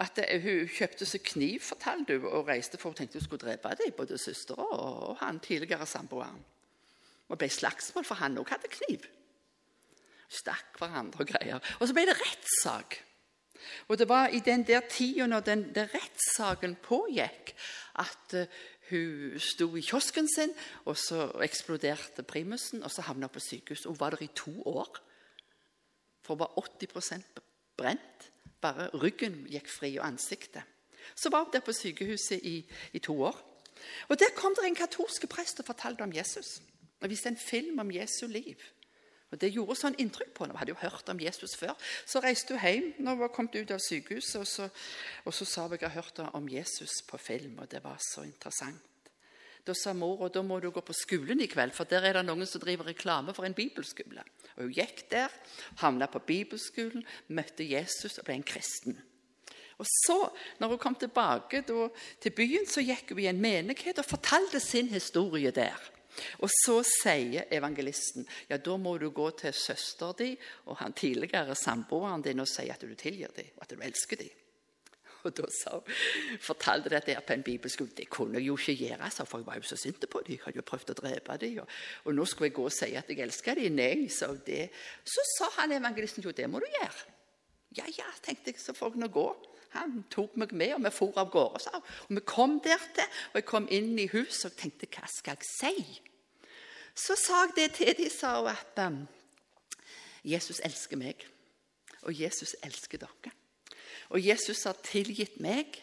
At 0.00 0.18
eh, 0.24 0.40
Hun 0.40 0.68
kjøpte 0.72 1.04
seg 1.04 1.24
kniv, 1.24 1.60
fortalte 1.60 2.16
hun, 2.16 2.30
og 2.32 2.48
reiste 2.48 2.80
for 2.80 2.90
hun 2.90 2.96
tenkte 2.96 3.20
hun 3.20 3.26
skulle 3.26 3.44
drepe 3.44 3.76
dem, 3.76 3.92
både 3.96 4.18
søstera 4.18 4.64
og 4.64 5.16
han 5.20 5.40
tidligere 5.40 5.86
samboeren. 5.86 6.40
Og 7.30 7.38
ble 7.38 7.48
slagsmål, 7.50 8.04
for 8.04 8.18
han 8.20 8.38
òg 8.40 8.50
hadde 8.50 8.70
kniv. 8.72 9.06
Stakk 10.30 10.78
hverandre 10.78 11.22
og 11.24 11.30
greier. 11.30 11.62
Og 11.78 11.88
så 11.88 11.94
ble 11.94 12.06
det 12.08 12.18
rettssak. 12.18 12.98
Og 13.88 13.98
Det 13.98 14.08
var 14.08 14.28
i 14.28 14.40
den 14.40 14.66
der 14.66 14.80
tida 14.88 15.26
når 15.26 15.40
den 15.40 15.62
den 15.74 15.88
rettssaken 15.94 16.76
pågikk, 16.82 17.54
at 17.98 18.34
uh, 18.34 18.46
hun 18.90 19.38
sto 19.38 19.76
i 19.76 19.82
kiosken 19.82 20.28
sin, 20.34 20.50
og 20.84 20.96
så 20.98 21.30
eksploderte 21.44 22.22
primusen, 22.22 22.82
og 22.82 22.90
så 22.90 23.02
havna 23.02 23.28
hun 23.28 23.34
på 23.34 23.40
sykehus. 23.40 23.84
Hun 23.84 24.00
var 24.00 24.10
der 24.10 24.22
i 24.22 24.30
to 24.34 24.62
år. 24.66 24.98
For 26.22 26.34
hun 26.34 26.40
var 26.40 26.52
80% 26.58 27.22
brent. 27.76 28.30
Bare 28.60 28.88
ryggen 28.88 29.46
gikk 29.48 29.68
fri, 29.68 29.96
og 29.98 30.06
ansiktet. 30.06 30.62
Så 31.14 31.30
var 31.30 31.44
hun 31.44 31.52
der 31.52 31.60
på 31.60 31.72
sykehuset 31.72 32.40
i, 32.42 32.66
i 32.92 32.98
to 32.98 33.22
år. 33.22 33.38
Og 34.08 34.18
Der 34.18 34.34
kom 34.36 34.54
det 34.54 34.66
en 34.66 34.74
katolsk 34.74 35.28
prest 35.28 35.60
og 35.60 35.66
fortalte 35.66 36.02
om 36.02 36.12
Jesus. 36.12 36.60
Og 37.00 37.10
viste 37.10 37.32
en 37.32 37.40
film 37.40 37.80
om 37.82 37.90
Jesu 37.92 38.26
liv. 38.26 38.60
Og 39.30 39.38
Det 39.38 39.52
gjorde 39.54 39.78
sånn 39.78 39.98
inntrykk 40.02 40.32
på 40.34 40.44
henne. 40.44 40.54
Hun 40.56 40.60
hadde 40.60 40.72
jo 40.74 40.80
hørt 40.82 41.10
om 41.12 41.20
Jesus 41.22 41.54
før. 41.58 41.76
Så 42.06 42.22
reiste 42.22 42.56
hun 42.56 42.66
hjem 42.66 42.88
når 42.98 43.14
hun 43.14 43.22
var 43.22 43.34
kommet 43.34 43.54
ut 43.60 43.70
av 43.70 43.82
sykehuset, 43.82 44.40
og 44.42 44.48
så, 44.50 44.66
og 45.24 45.34
så 45.34 45.46
sa 45.46 45.66
hun 45.68 45.78
jeg 45.78 45.86
har 45.86 46.02
hørt 46.02 46.22
om 46.34 46.48
Jesus 46.50 47.00
på 47.06 47.18
film, 47.18 47.60
og 47.62 47.70
det 47.70 47.82
var 47.84 48.00
så 48.02 48.26
interessant. 48.26 48.86
Da 49.66 49.74
sa 49.76 49.92
mor 49.94 50.24
og 50.24 50.32
da 50.32 50.40
må 50.42 50.56
du 50.58 50.70
gå 50.72 50.82
på 50.82 50.96
skolen 50.96 51.42
i 51.44 51.48
kveld, 51.50 51.74
for 51.76 51.86
der 51.86 52.06
er 52.08 52.16
det 52.16 52.24
noen 52.26 52.48
som 52.48 52.62
driver 52.62 52.88
reklame 52.90 53.34
for 53.36 53.46
en 53.46 53.54
bibelskole. 53.54 54.24
Og 54.56 54.64
Hun 54.64 54.74
gikk 54.74 55.04
der, 55.12 55.30
havna 55.84 56.08
på 56.10 56.22
bibelskolen, 56.26 57.04
møtte 57.28 57.68
Jesus 57.68 58.18
og 58.18 58.26
ble 58.26 58.40
en 58.40 58.46
kristen. 58.46 58.98
Og 59.80 59.86
så, 59.88 60.16
når 60.60 60.74
hun 60.74 60.80
kom 60.80 60.96
tilbake 60.98 61.62
da, 61.68 61.86
til 62.20 62.34
byen, 62.36 62.66
så 62.68 62.82
gikk 62.84 63.14
hun 63.14 63.22
i 63.22 63.30
en 63.30 63.40
menighet 63.40 64.00
og 64.00 64.08
fortalte 64.08 64.60
sin 64.60 64.90
historie 64.92 65.52
der. 65.54 65.76
Og 66.40 66.50
så 66.52 66.80
sier 66.86 67.48
evangelisten 67.52 68.26
ja, 68.50 68.58
da 68.58 68.76
må 68.80 68.96
du 68.98 69.08
gå 69.14 69.30
til 69.38 69.54
søster 69.56 70.14
di 70.18 70.30
og 70.66 70.78
han 70.82 70.96
tidligere 70.96 71.56
samboeren 71.58 72.24
din 72.24 72.42
og 72.42 72.48
si 72.50 72.68
at 72.70 72.82
du 72.82 72.94
tilgir 72.94 73.32
dem, 73.36 73.52
og 73.56 73.66
at 73.66 73.74
du 73.74 73.82
elsker 73.84 74.20
dem. 74.20 74.36
Og 75.28 75.34
da 75.36 75.44
sa, 75.52 75.76
fortalte 76.40 76.88
de 76.88 76.96
dette 76.96 77.22
på 77.26 77.34
en 77.34 77.44
bibelskole. 77.44 77.92
Det 77.96 78.08
kunne 78.12 78.38
jeg 78.38 78.48
jo 78.48 78.56
ikke 78.56 78.86
gjøre, 78.86 79.10
for 79.18 79.42
jeg 79.42 79.46
var 79.46 79.58
jo 79.60 79.68
så 79.68 79.76
sint 79.76 80.06
på 80.08 80.22
dem. 80.24 80.36
Jeg 80.36 80.44
hadde 80.46 80.60
jo 80.60 80.66
prøvd 80.70 80.92
å 80.94 80.98
drepe 81.02 81.36
dem. 81.42 81.58
Og, 81.60 81.74
og, 82.06 82.14
nå 82.16 82.24
skulle 82.28 82.48
jeg 82.48 82.56
gå 82.56 82.64
og 82.64 82.72
si 82.74 82.88
at 82.96 83.10
jeg 83.12 83.20
elsker 83.26 83.60
dem. 83.60 83.76
Nei, 83.76 84.08
sa 84.12 84.30
det. 84.46 84.70
Så 85.04 85.24
sa 85.36 85.50
han 85.60 85.76
evangelisten 85.76 86.24
jo, 86.24 86.32
det 86.36 86.48
må 86.48 86.62
du 86.62 86.68
gjøre. 86.70 87.16
Ja, 87.76 87.84
ja, 87.98 88.08
tenkte 88.24 88.50
jeg, 88.50 88.62
så 88.62 88.74
får 88.74 88.96
jeg 88.96 89.04
nå 89.04 89.10
gå. 89.14 89.28
Han 89.76 90.02
tok 90.10 90.34
meg 90.40 90.52
med, 90.56 90.74
og 90.74 90.84
vi 90.84 90.90
for 90.94 91.18
av 91.20 91.30
gårde. 91.30 91.62
sa 91.62 91.78
Og 91.78 92.14
vi 92.16 92.22
kom 92.26 92.58
dertil, 92.64 93.06
og 93.30 93.38
jeg 93.38 93.46
kom 93.48 93.68
inn 93.70 93.92
i 93.98 94.08
huset 94.10 94.50
og 94.50 94.56
tenkte 94.58 94.90
hva 94.90 95.06
skal 95.10 95.38
jeg 95.38 95.50
si? 95.50 96.00
Så 96.94 97.16
sa 97.18 97.44
jeg 97.46 97.56
det 97.56 97.68
til 97.78 97.94
de 97.98 98.08
sa 98.12 98.34
at 98.50 98.80
um, 98.86 99.04
Jesus 100.26 100.60
elsker 100.66 100.98
meg, 101.00 101.22
og 102.02 102.16
Jesus 102.16 102.56
elsker 102.66 103.00
dere. 103.04 103.32
Og 104.10 104.26
Jesus 104.26 104.64
har 104.66 104.78
tilgitt 104.82 105.38
meg. 105.42 105.78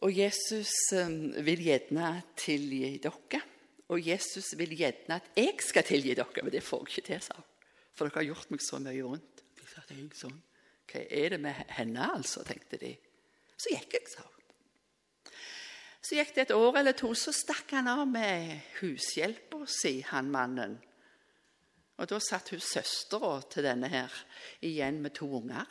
Og 0.00 0.16
Jesus 0.16 0.72
um, 0.96 1.34
vil 1.44 1.60
gjerne 1.66 2.14
tilgi 2.40 2.96
dere. 3.02 3.42
Og 3.90 4.00
Jesus 4.06 4.54
vil 4.56 4.72
gjerne 4.78 5.18
at 5.18 5.32
jeg 5.36 5.58
skal 5.66 5.84
tilgi 5.84 6.14
dere, 6.14 6.44
men 6.44 6.54
det 6.54 6.64
får 6.64 6.86
jeg 6.86 6.94
ikke 6.94 7.08
til, 7.10 7.24
sa 7.26 7.40
For 7.92 8.08
dere 8.08 8.22
har 8.22 8.30
gjort 8.30 8.54
meg 8.54 8.62
så 8.64 8.80
mye 8.80 9.04
vondt. 9.04 9.44
De 9.58 9.66
sa, 9.68 9.82
det 9.88 9.98
er 9.98 10.14
sånn. 10.16 10.38
Hva 10.90 11.04
er 11.06 11.34
det 11.34 11.40
med 11.40 11.56
henne, 11.76 12.10
altså? 12.16 12.42
tenkte 12.46 12.80
de. 12.80 12.94
Så 13.60 13.72
gikk 13.74 13.96
jeg, 13.98 14.08
sa 14.10 14.26
Så 16.00 16.16
gikk 16.16 16.34
det 16.34 16.46
et 16.48 16.54
år 16.56 16.80
eller 16.80 16.96
to, 16.96 17.12
så 17.14 17.32
stakk 17.36 17.76
han 17.76 17.90
av 17.92 18.06
med 18.08 18.56
hushjelpa 18.80 19.62
si, 19.68 20.00
han 20.08 20.30
mannen. 20.32 20.78
Og 22.00 22.08
da 22.08 22.16
satt 22.24 22.48
hun 22.54 22.62
søstera 22.64 23.36
til 23.52 23.66
denne 23.68 23.90
her 23.92 24.14
igjen 24.64 25.02
med 25.04 25.12
to 25.18 25.28
unger. 25.42 25.68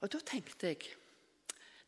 Og 0.00 0.12
da 0.14 0.20
tenkte 0.24 0.70
jeg 0.70 0.96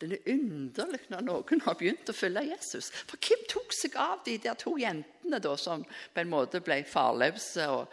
det 0.02 0.16
er 0.16 0.32
underlig 0.32 0.98
når 1.12 1.20
noen 1.22 1.60
har 1.62 1.76
begynt 1.78 2.08
å 2.10 2.16
følge 2.16 2.42
Jesus. 2.48 2.88
For 3.06 3.22
hvem 3.22 3.44
tok 3.46 3.74
seg 3.76 3.94
av 4.02 4.24
de 4.26 4.34
der 4.42 4.56
to 4.58 4.74
jentene 4.80 5.38
da, 5.38 5.52
som 5.54 5.84
på 5.86 6.22
en 6.22 6.32
måte 6.32 6.58
ble 6.64 6.80
farløse? 6.90 7.68
Og, 7.70 7.92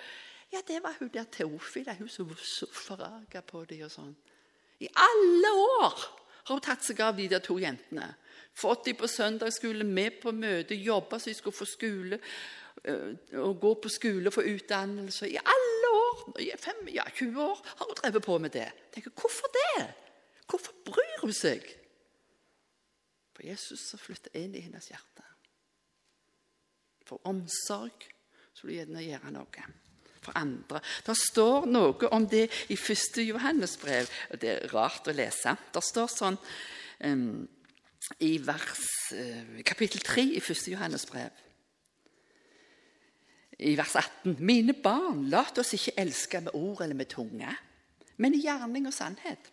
ja, 0.51 0.62
det 0.67 0.83
var 0.83 0.95
hun 0.99 1.12
der 1.13 1.23
Teofila, 1.23 1.93
hun 1.93 2.09
som 2.09 2.29
var 2.29 2.41
så 2.43 2.65
forarga 2.73 3.41
på 3.45 3.63
dem 3.69 3.85
og 3.85 3.91
sånn. 3.93 4.15
I 4.79 4.89
alle 4.97 5.51
år 5.57 5.99
har 6.47 6.55
hun 6.55 6.63
tatt 6.63 6.85
seg 6.85 7.01
av 7.05 7.17
de 7.17 7.27
der 7.29 7.43
to 7.45 7.59
jentene. 7.62 8.07
Fått 8.57 8.88
dem 8.88 8.97
på 8.97 9.07
søndagsskole, 9.07 9.85
med 9.85 10.17
på 10.23 10.33
møte, 10.33 10.75
jobba 10.75 11.19
så 11.19 11.29
de 11.29 11.38
skulle 11.38 11.55
få 11.57 11.67
skole. 11.69 12.19
Øh, 12.83 13.15
og 13.43 13.59
gå 13.59 13.73
på 13.83 13.91
skole 13.91 14.31
få 14.31 14.45
utdannelse. 14.47 15.29
I 15.29 15.38
alle 15.38 15.91
år, 15.99 16.21
fem, 16.57 16.88
ja, 16.95 17.05
20 17.15 17.43
år, 17.43 17.62
har 17.75 17.85
hun 17.85 17.99
drevet 18.01 18.23
på 18.23 18.38
med 18.38 18.55
det. 18.55 18.69
Tenker, 18.93 19.12
Hvorfor 19.12 19.51
det? 19.53 19.89
Hvorfor 20.49 20.73
bryr 20.85 21.19
hun 21.21 21.33
seg? 21.33 21.67
For 23.35 23.45
Jesus 23.45 23.91
har 23.91 24.01
flyttet 24.01 24.33
inn 24.35 24.55
i 24.55 24.63
hennes 24.65 24.89
hjerte. 24.89 25.27
For 27.05 27.21
omsorg 27.29 28.09
så 28.53 28.67
du 28.67 28.73
gjerne 28.73 29.03
gjøre 29.05 29.31
noe 29.31 29.67
for 30.29 30.37
andre. 30.39 30.81
Det 31.05 31.17
står 31.17 31.67
noe 31.69 32.09
om 32.13 32.25
det 32.29 32.47
i 32.69 32.77
1. 32.77 33.21
Johannes 33.25 33.77
brev. 33.81 34.09
og 34.29 34.41
Det 34.41 34.49
er 34.55 34.73
rart 34.73 35.07
å 35.07 35.15
lese. 35.15 35.55
Det 35.73 35.83
står 35.83 36.09
sånn 36.13 36.39
um, 37.03 37.47
i 38.25 38.37
vers, 38.43 38.87
uh, 39.13 39.61
kapittel 39.65 40.03
3 40.05 40.25
i 40.37 40.41
1. 40.41 40.67
Johannes 40.73 41.05
brev. 41.09 41.45
I 43.59 43.75
vers 43.75 43.95
18.: 43.99 44.37
Mine 44.39 44.73
barn, 44.73 45.25
lat 45.29 45.57
oss 45.59 45.75
ikke 45.75 45.97
elske 45.99 46.39
med 46.45 46.55
ord 46.55 46.85
eller 46.85 46.95
med 46.95 47.09
tunge, 47.11 47.49
men 48.17 48.35
i 48.35 48.45
gjerning 48.45 48.87
og 48.87 48.95
sannhet. 48.95 49.51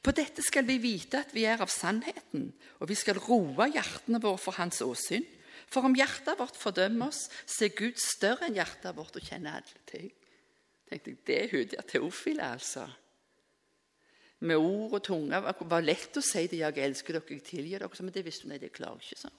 På 0.00 0.12
dette 0.16 0.40
skal 0.40 0.64
vi 0.64 0.78
vite 0.80 1.20
at 1.20 1.34
vi 1.36 1.44
er 1.44 1.60
av 1.60 1.68
sannheten, 1.68 2.48
og 2.80 2.88
vi 2.88 2.96
skal 2.96 3.18
roe 3.20 3.66
hjertene 3.68 4.22
våre 4.22 4.40
for 4.40 4.56
Hans 4.56 4.80
åsyn. 4.80 5.26
For 5.66 5.86
om 5.86 5.96
hjertet 5.98 6.38
vårt 6.38 6.58
fordømmer 6.58 7.10
oss, 7.10 7.26
så 7.46 7.66
er 7.66 7.74
Gud 7.78 7.98
større 8.00 8.46
enn 8.46 8.58
hjertet 8.58 8.94
vårt 8.96 9.18
og 9.18 9.26
kjenner 9.26 9.58
alle 9.58 9.82
ting. 9.88 10.12
Tenkte 10.86 11.10
jeg, 11.10 11.18
Det 11.26 11.36
er 11.42 11.50
hun 11.50 11.66
der 11.72 11.88
Teofile, 11.90 12.52
altså. 12.54 12.86
Med 14.46 14.56
ord 14.56 14.92
og 14.92 15.02
tunge. 15.02 15.40
Det 15.40 15.68
var 15.70 15.82
lett 15.82 16.16
å 16.16 16.22
si 16.22 16.46
det, 16.46 16.58
'jeg 16.58 16.78
elsker 16.78 17.12
dere, 17.12 17.24
jeg 17.28 17.42
tilgir 17.42 17.78
dere', 17.78 18.02
men 18.02 18.12
det 18.12 18.24
visste 18.24 18.42
hun 18.42 18.50
nei, 18.50 18.58
det 18.58 18.72
klarer 18.72 19.00
ikke. 19.00 19.18
sånn. 19.18 19.38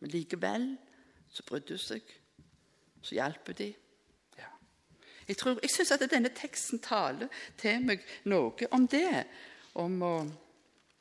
Men 0.00 0.10
likevel 0.10 0.78
så 1.30 1.42
brydde 1.42 1.68
hun 1.68 1.78
seg. 1.78 2.02
Så 3.02 3.14
hjalp 3.14 3.46
hun 3.46 3.54
dem. 3.54 3.74
Jeg, 5.28 5.36
tror, 5.36 5.58
jeg 5.62 5.70
syns 5.70 5.90
at 5.90 6.04
denne 6.10 6.30
teksten 6.34 6.78
taler 6.78 7.28
til 7.58 7.82
meg 7.82 8.04
noe 8.30 8.68
om 8.70 8.86
det. 8.86 9.26
Om 9.74 10.02
å, 10.02 10.12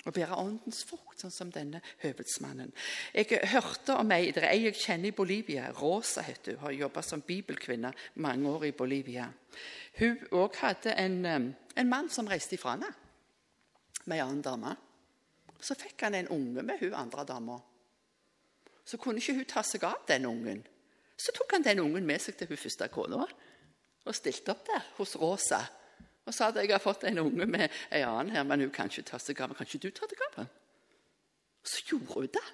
å 0.06 0.14
bære 0.14 0.38
åndens 0.38 0.84
frukt, 0.86 1.18
sånn 1.20 1.34
som 1.34 1.52
denne 1.54 1.82
høvedsmannen. 2.04 2.72
Jeg 3.16 3.40
hørte 3.50 3.96
om 3.98 4.12
ei, 4.14 4.30
det 4.36 4.44
ei 4.46 4.68
jeg 4.68 4.78
kjenner 4.78 5.10
i 5.10 5.16
Bolivia. 5.18 5.72
Rosa 5.80 6.22
heter 6.26 6.56
hun. 6.56 6.62
Har 6.66 6.76
jobba 6.76 7.02
som 7.06 7.24
bibelkvinne 7.26 7.92
mange 8.22 8.52
år 8.52 8.68
i 8.70 8.76
Bolivia. 8.78 9.28
Hun 9.98 10.20
òg 10.38 10.60
hadde 10.62 10.94
en, 11.02 11.18
en, 11.26 11.90
mann 11.90 12.12
som 12.14 12.30
reiste 12.30 12.58
ifra 12.58 12.76
henne 12.76 12.92
med 14.06 14.18
ei 14.18 14.22
annen 14.22 14.44
dame. 14.46 14.76
Så 15.58 15.78
fikk 15.80 16.06
han 16.06 16.20
en 16.20 16.30
unge 16.36 16.66
med 16.68 16.84
hun 16.84 16.94
andre 17.00 17.26
dama. 17.26 17.58
Så 18.86 19.00
kunne 19.02 19.24
ikke 19.24 19.40
hun 19.40 19.50
ta 19.50 19.64
seg 19.66 19.88
av 19.88 20.04
den 20.06 20.28
ungen. 20.30 20.62
Så 21.18 21.34
tok 21.34 21.56
han 21.56 21.66
den 21.66 21.82
ungen 21.82 22.06
med 22.06 22.22
seg 22.22 22.38
til 22.38 22.52
hun 22.52 22.60
første 22.60 22.92
kona 22.94 23.26
og 24.06 24.14
stilte 24.14 24.54
opp 24.54 24.68
der 24.68 24.84
hos 25.00 25.16
Rosa 25.18 25.64
og 26.26 26.34
sa 26.34 26.50
at 26.50 26.58
jeg 26.58 26.74
har 26.74 26.82
fått 26.82 27.06
en 27.06 27.22
unge 27.22 27.46
med 27.46 27.68
en 27.70 28.06
annen 28.10 28.34
her, 28.34 28.46
men 28.48 28.66
hun 28.66 28.74
kan 28.74 28.90
ikke 28.90 29.06
ta 29.12 29.20
seg 29.22 29.42
av 29.46 29.54
Kan 29.54 29.68
ikke 29.68 29.84
du 29.86 29.92
ta 29.94 30.10
deg 30.10 30.24
av 30.30 30.38
ham? 30.42 30.54
Så 31.66 31.84
gjorde 31.90 32.14
hun 32.14 32.30
det. 32.34 32.46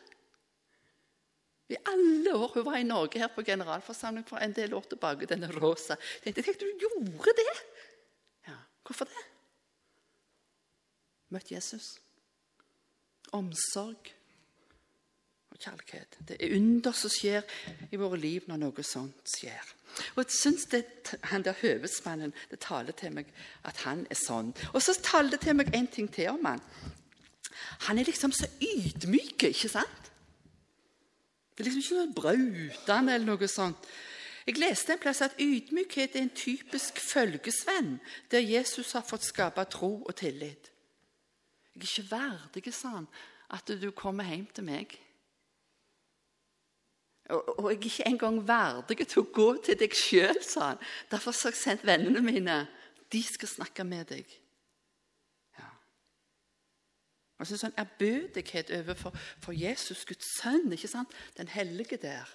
I 1.72 1.78
alle 1.88 2.36
år 2.36 2.56
hun 2.58 2.66
var 2.68 2.78
i 2.80 2.88
Norge 2.88 3.20
her 3.20 3.32
på 3.32 3.46
generalforsamling 3.48 4.26
for 4.28 4.44
en 4.44 4.56
del 4.56 4.74
år 4.76 4.90
tilbake, 4.92 5.28
denne 5.28 5.48
Rosa. 5.56 5.96
Jeg 6.24 6.36
tenkte 6.36 6.52
jeg, 6.52 6.60
du 6.60 6.86
gjorde 6.86 7.36
det! 7.38 7.54
Ja, 8.50 8.58
Hvorfor 8.84 9.08
det? 9.08 9.28
Møtt 11.32 11.52
Jesus. 11.52 11.94
Omsorg 13.32 14.12
og 14.12 14.21
kjærlighet. 15.62 16.18
Det 16.28 16.38
er 16.40 16.56
under 16.58 16.96
som 16.98 17.14
skjer 17.14 17.46
i 17.92 18.00
våre 18.00 18.20
liv 18.20 18.48
når 18.50 18.62
noe 18.62 18.86
sånt 18.86 19.36
skjer. 19.36 19.74
Og 20.16 20.24
jeg 20.24 20.36
syns 20.36 20.66
det, 20.72 20.86
han 21.32 21.44
der 21.44 21.58
høvedsmannen 21.62 22.34
det 22.52 22.62
taler 22.64 22.96
til 22.96 23.14
meg 23.16 23.32
at 23.68 23.84
han 23.86 24.06
er 24.10 24.20
sånn. 24.20 24.54
Og 24.72 24.82
så 24.84 24.96
taler 25.04 25.36
det 25.36 25.42
til 25.46 25.58
meg 25.60 25.74
en 25.76 25.90
ting 25.92 26.08
til 26.12 26.32
om 26.32 26.48
han. 26.48 26.64
Han 27.88 28.00
er 28.00 28.08
liksom 28.08 28.32
så 28.34 28.48
ydmyk, 28.62 29.50
ikke 29.52 29.70
sant? 29.72 30.12
Det 31.52 31.66
er 31.66 31.70
liksom 31.70 31.84
ikke 31.84 32.00
noe 32.00 32.16
brautende 32.16 33.14
eller 33.14 33.28
noe 33.28 33.52
sånt. 33.52 33.92
Jeg 34.48 34.58
leste 34.58 34.96
en 34.96 35.02
plass 35.02 35.22
at 35.22 35.38
ydmykhet 35.40 36.16
er 36.16 36.26
en 36.26 36.34
typisk 36.34 36.98
følgesvenn 36.98 38.00
der 38.32 38.42
Jesus 38.42 38.96
har 38.98 39.06
fått 39.06 39.28
skape 39.28 39.64
tro 39.70 40.00
og 40.02 40.16
tillit. 40.18 40.72
Jeg 41.76 41.84
er 41.84 41.88
ikke 41.88 42.12
verdig, 42.12 42.74
sa 42.74 42.96
han, 42.96 43.08
at 43.54 43.70
du 43.82 43.92
kommer 43.92 44.28
hjem 44.28 44.48
til 44.56 44.66
meg. 44.68 44.98
Og, 47.32 47.72
jeg 47.72 47.78
er 47.78 47.86
ikke 47.90 48.08
engang 48.10 48.40
verdig 48.48 49.08
til 49.08 49.24
å 49.24 49.30
gå 49.34 49.48
til 49.64 49.78
deg 49.80 49.96
sjøl, 49.96 50.40
sa 50.44 50.72
han. 50.72 50.84
Derfor 51.12 51.36
har 51.36 51.54
jeg 51.54 51.60
sendt 51.60 51.86
vennene 51.88 52.24
mine. 52.26 52.58
De 53.12 53.22
skal 53.24 53.50
snakke 53.52 53.86
med 53.88 54.10
deg. 54.12 54.36
Ja. 55.60 55.70
Og 57.40 57.48
så 57.48 57.60
sånn 57.60 57.76
ærbødighet 57.80 58.74
overfor 58.82 59.16
for 59.44 59.56
Jesus, 59.56 60.06
Guds 60.08 60.36
sønn, 60.40 60.72
ikke 60.76 60.92
sant? 60.92 61.16
den 61.40 61.52
hellige 61.52 62.00
der. 62.02 62.30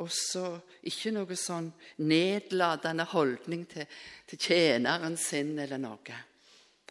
Og 0.00 0.08
så 0.14 0.44
ikke 0.86 1.12
noe 1.12 1.36
sånn 1.36 1.72
nedlatende 2.00 3.04
holdning 3.10 3.66
til, 3.68 3.88
til 4.30 4.40
tjeneren 4.40 5.18
sin 5.20 5.56
eller 5.58 5.80
noe. 5.82 6.20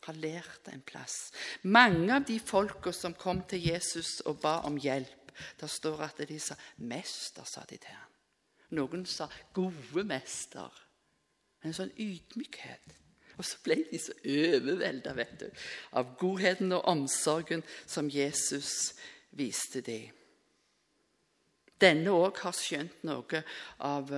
Har 0.09 0.17
lært 0.17 0.69
en 0.71 0.81
plass. 0.81 1.29
Mange 1.69 2.15
av 2.15 2.23
de 2.25 2.39
folka 2.41 2.89
som 2.95 3.13
kom 3.13 3.43
til 3.45 3.61
Jesus 3.67 4.19
og 4.25 4.39
ba 4.41 4.55
om 4.65 4.79
hjelp, 4.79 5.18
det 5.59 5.69
står 5.69 6.01
at 6.01 6.21
de 6.27 6.39
sa 6.39 6.55
'Mester', 6.77 7.43
sa 7.45 7.61
de 7.69 7.77
til 7.77 7.93
ham. 7.93 8.11
Noen 8.69 9.05
sa 9.05 9.27
'gode 9.53 10.03
mester'. 10.03 10.85
En 11.63 11.73
sånn 11.73 11.91
ydmykhet. 11.97 12.95
Og 13.37 13.45
så 13.45 13.57
ble 13.63 13.83
de 13.91 13.99
så 13.99 14.13
overvelda 14.25 15.13
av 15.91 16.15
godheten 16.19 16.71
og 16.71 16.85
omsorgen 16.85 17.63
som 17.87 18.09
Jesus 18.09 18.93
viste 19.31 19.81
dem. 19.81 20.11
denne 21.79 22.11
òg 22.11 22.41
har 22.43 22.51
skjønt 22.51 23.03
noe 23.07 23.43
av, 23.79 24.09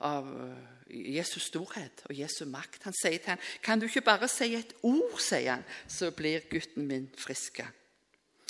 av, 0.00 0.28
Jesus 0.90 1.50
storhet 1.50 2.00
og 2.08 2.16
Jesu 2.16 2.46
makt. 2.48 2.82
Han 2.82 2.96
sier 2.96 3.18
til 3.18 3.28
ham, 3.28 3.38
'Kan 3.62 3.78
du 3.78 3.86
ikke 3.86 4.00
bare 4.00 4.28
si 4.28 4.54
et 4.54 4.72
ord', 4.82 5.20
sier 5.20 5.52
han, 5.52 5.64
'så 5.86 6.10
blir 6.10 6.40
gutten 6.50 6.86
min 6.86 7.10
frisk'. 7.16 7.79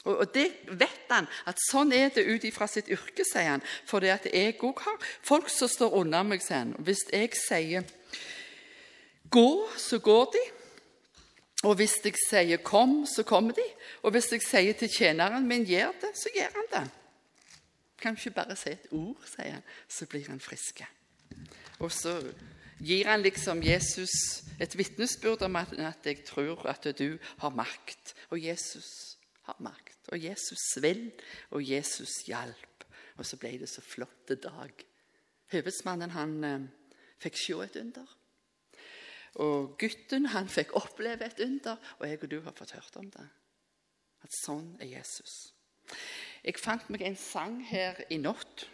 Og, 0.09 0.35
det 0.35 0.47
vet 0.81 1.11
han, 1.11 1.27
at 1.49 1.61
sånn 1.61 1.93
er 1.93 2.09
det 2.15 2.25
ut 2.25 2.45
ifra 2.49 2.69
sitt 2.71 2.89
yrke, 2.89 3.25
sier 3.29 3.57
han. 3.57 3.65
For 3.89 4.01
det 4.01 4.15
at 4.15 4.29
jeg 4.33 4.57
òg 4.65 4.81
har 4.87 4.97
folk 5.27 5.51
som 5.53 5.69
står 5.69 5.99
under 6.01 6.25
meg, 6.25 6.45
sier 6.45 6.65
han. 6.65 6.77
Hvis 6.79 7.05
jeg 7.13 7.35
sier 7.37 7.85
'gå', 9.31 9.77
så 9.77 9.99
går 9.99 10.33
de. 10.33 10.45
Og 11.65 11.75
hvis 11.77 12.01
jeg 12.05 12.15
sier 12.29 12.57
'kom', 12.57 13.07
så 13.07 13.23
kommer 13.23 13.53
de. 13.53 13.67
Og 14.03 14.11
hvis 14.11 14.33
jeg 14.33 14.43
sier 14.43 14.73
til 14.73 14.89
tjeneren 14.89 15.47
min 15.47 15.65
'gjør 15.65 15.93
det', 16.01 16.17
så 16.17 16.29
gjør 16.35 16.53
han 16.55 16.69
det. 16.73 16.91
Kan 18.01 18.17
ikke 18.17 18.31
bare 18.31 18.57
si 18.57 18.71
et 18.71 18.87
ord, 18.91 19.21
sier 19.37 19.53
han, 19.53 19.63
så 19.89 20.07
blir 20.07 20.29
han 20.29 20.41
frisk. 20.41 20.81
Og 21.79 21.93
så 21.93 22.33
gir 22.81 23.07
han 23.07 23.23
liksom 23.23 23.63
Jesus 23.63 24.11
et 24.61 24.79
vitnesbyrd 24.79 25.43
om 25.43 25.57
at, 25.57 25.73
at 25.73 26.07
jeg 26.07 26.25
tror 26.25 26.67
at 26.67 26.99
du 26.99 27.19
har 27.39 27.51
makt. 27.51 28.15
Og 28.31 28.45
Jesus 28.45 29.19
har 29.43 29.57
makt. 29.59 29.90
Og 30.11 30.25
Jesus 30.25 30.65
vil, 30.83 31.11
og 31.51 31.63
Jesus 31.63 32.23
hjalp. 32.27 32.87
Og 33.19 33.27
så 33.27 33.39
ble 33.39 33.57
det 33.61 33.69
så 33.71 33.83
flott 33.85 34.33
dag. 34.41 34.85
Høvedsmannen 35.51 36.15
han 36.15 36.35
eh, 36.47 36.67
fikk 37.21 37.39
se 37.39 37.59
et 37.65 37.79
under. 37.81 38.17
Og 39.45 39.77
gutten 39.79 40.31
han 40.33 40.51
fikk 40.51 40.75
oppleve 40.79 41.27
et 41.27 41.43
under, 41.45 41.79
og 41.99 42.07
jeg 42.09 42.19
og 42.23 42.31
du 42.31 42.41
har 42.43 42.57
fått 42.57 42.75
hørt 42.75 42.97
om 42.99 43.11
det. 43.15 43.27
At 44.25 44.35
sånn 44.35 44.73
er 44.83 44.91
Jesus. 44.91 45.53
Jeg 46.43 46.59
fant 46.59 46.89
meg 46.91 47.05
en 47.07 47.19
sang 47.19 47.61
her 47.69 47.99
i 48.11 48.19
natt. 48.19 48.67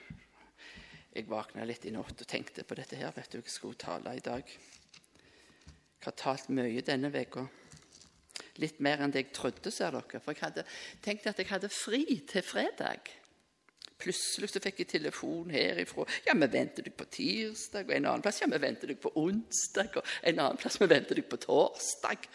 Jeg 1.16 1.28
våkna 1.28 1.64
litt 1.64 1.86
i 1.88 1.92
natt 1.94 2.20
og 2.20 2.28
tenkte 2.28 2.64
på 2.64 2.76
dette 2.78 2.96
her. 2.96 3.12
vet 3.16 3.32
du, 3.32 3.38
Jeg 3.38 3.50
skulle 3.52 3.74
tale 3.80 4.16
i 4.16 4.24
dag. 4.24 4.44
Jeg 4.46 6.04
har 6.04 6.12
talt 6.12 6.48
mye 6.48 6.82
denne 6.84 7.10
uka. 7.10 7.48
Litt 8.62 8.80
mer 8.84 9.02
enn 9.04 9.12
det 9.12 9.26
jeg 9.26 9.34
trodde, 9.36 9.72
ser 9.74 9.94
dere. 9.94 10.20
For 10.22 10.32
jeg 10.32 10.44
hadde 10.44 10.66
tenkt 11.04 11.28
at 11.30 11.38
jeg 11.40 11.50
hadde 11.50 11.70
fri 11.72 12.02
til 12.28 12.44
fredag. 12.46 13.12
Plutselig 13.96 14.50
så 14.52 14.60
fikk 14.60 14.82
jeg 14.82 14.90
telefon 14.90 15.52
herifra. 15.54 16.04
Ja, 16.26 16.34
vi 16.36 16.48
venter 16.52 16.84
deg 16.84 16.96
på 16.98 17.06
tirsdag. 17.08 17.88
Og 17.88 17.96
en 17.96 18.10
annen 18.10 18.24
plass 18.24 18.42
ja, 18.42 18.48
vi 18.52 18.60
venter 18.60 18.92
deg 18.92 19.00
på 19.00 19.12
onsdag. 19.16 19.96
Og 19.96 20.12
en 20.28 20.42
annen 20.44 20.60
plass 20.60 20.76
vi 20.82 20.88
venter 20.90 21.16
deg 21.16 21.28
på 21.30 21.40
torsdag. 21.46 22.28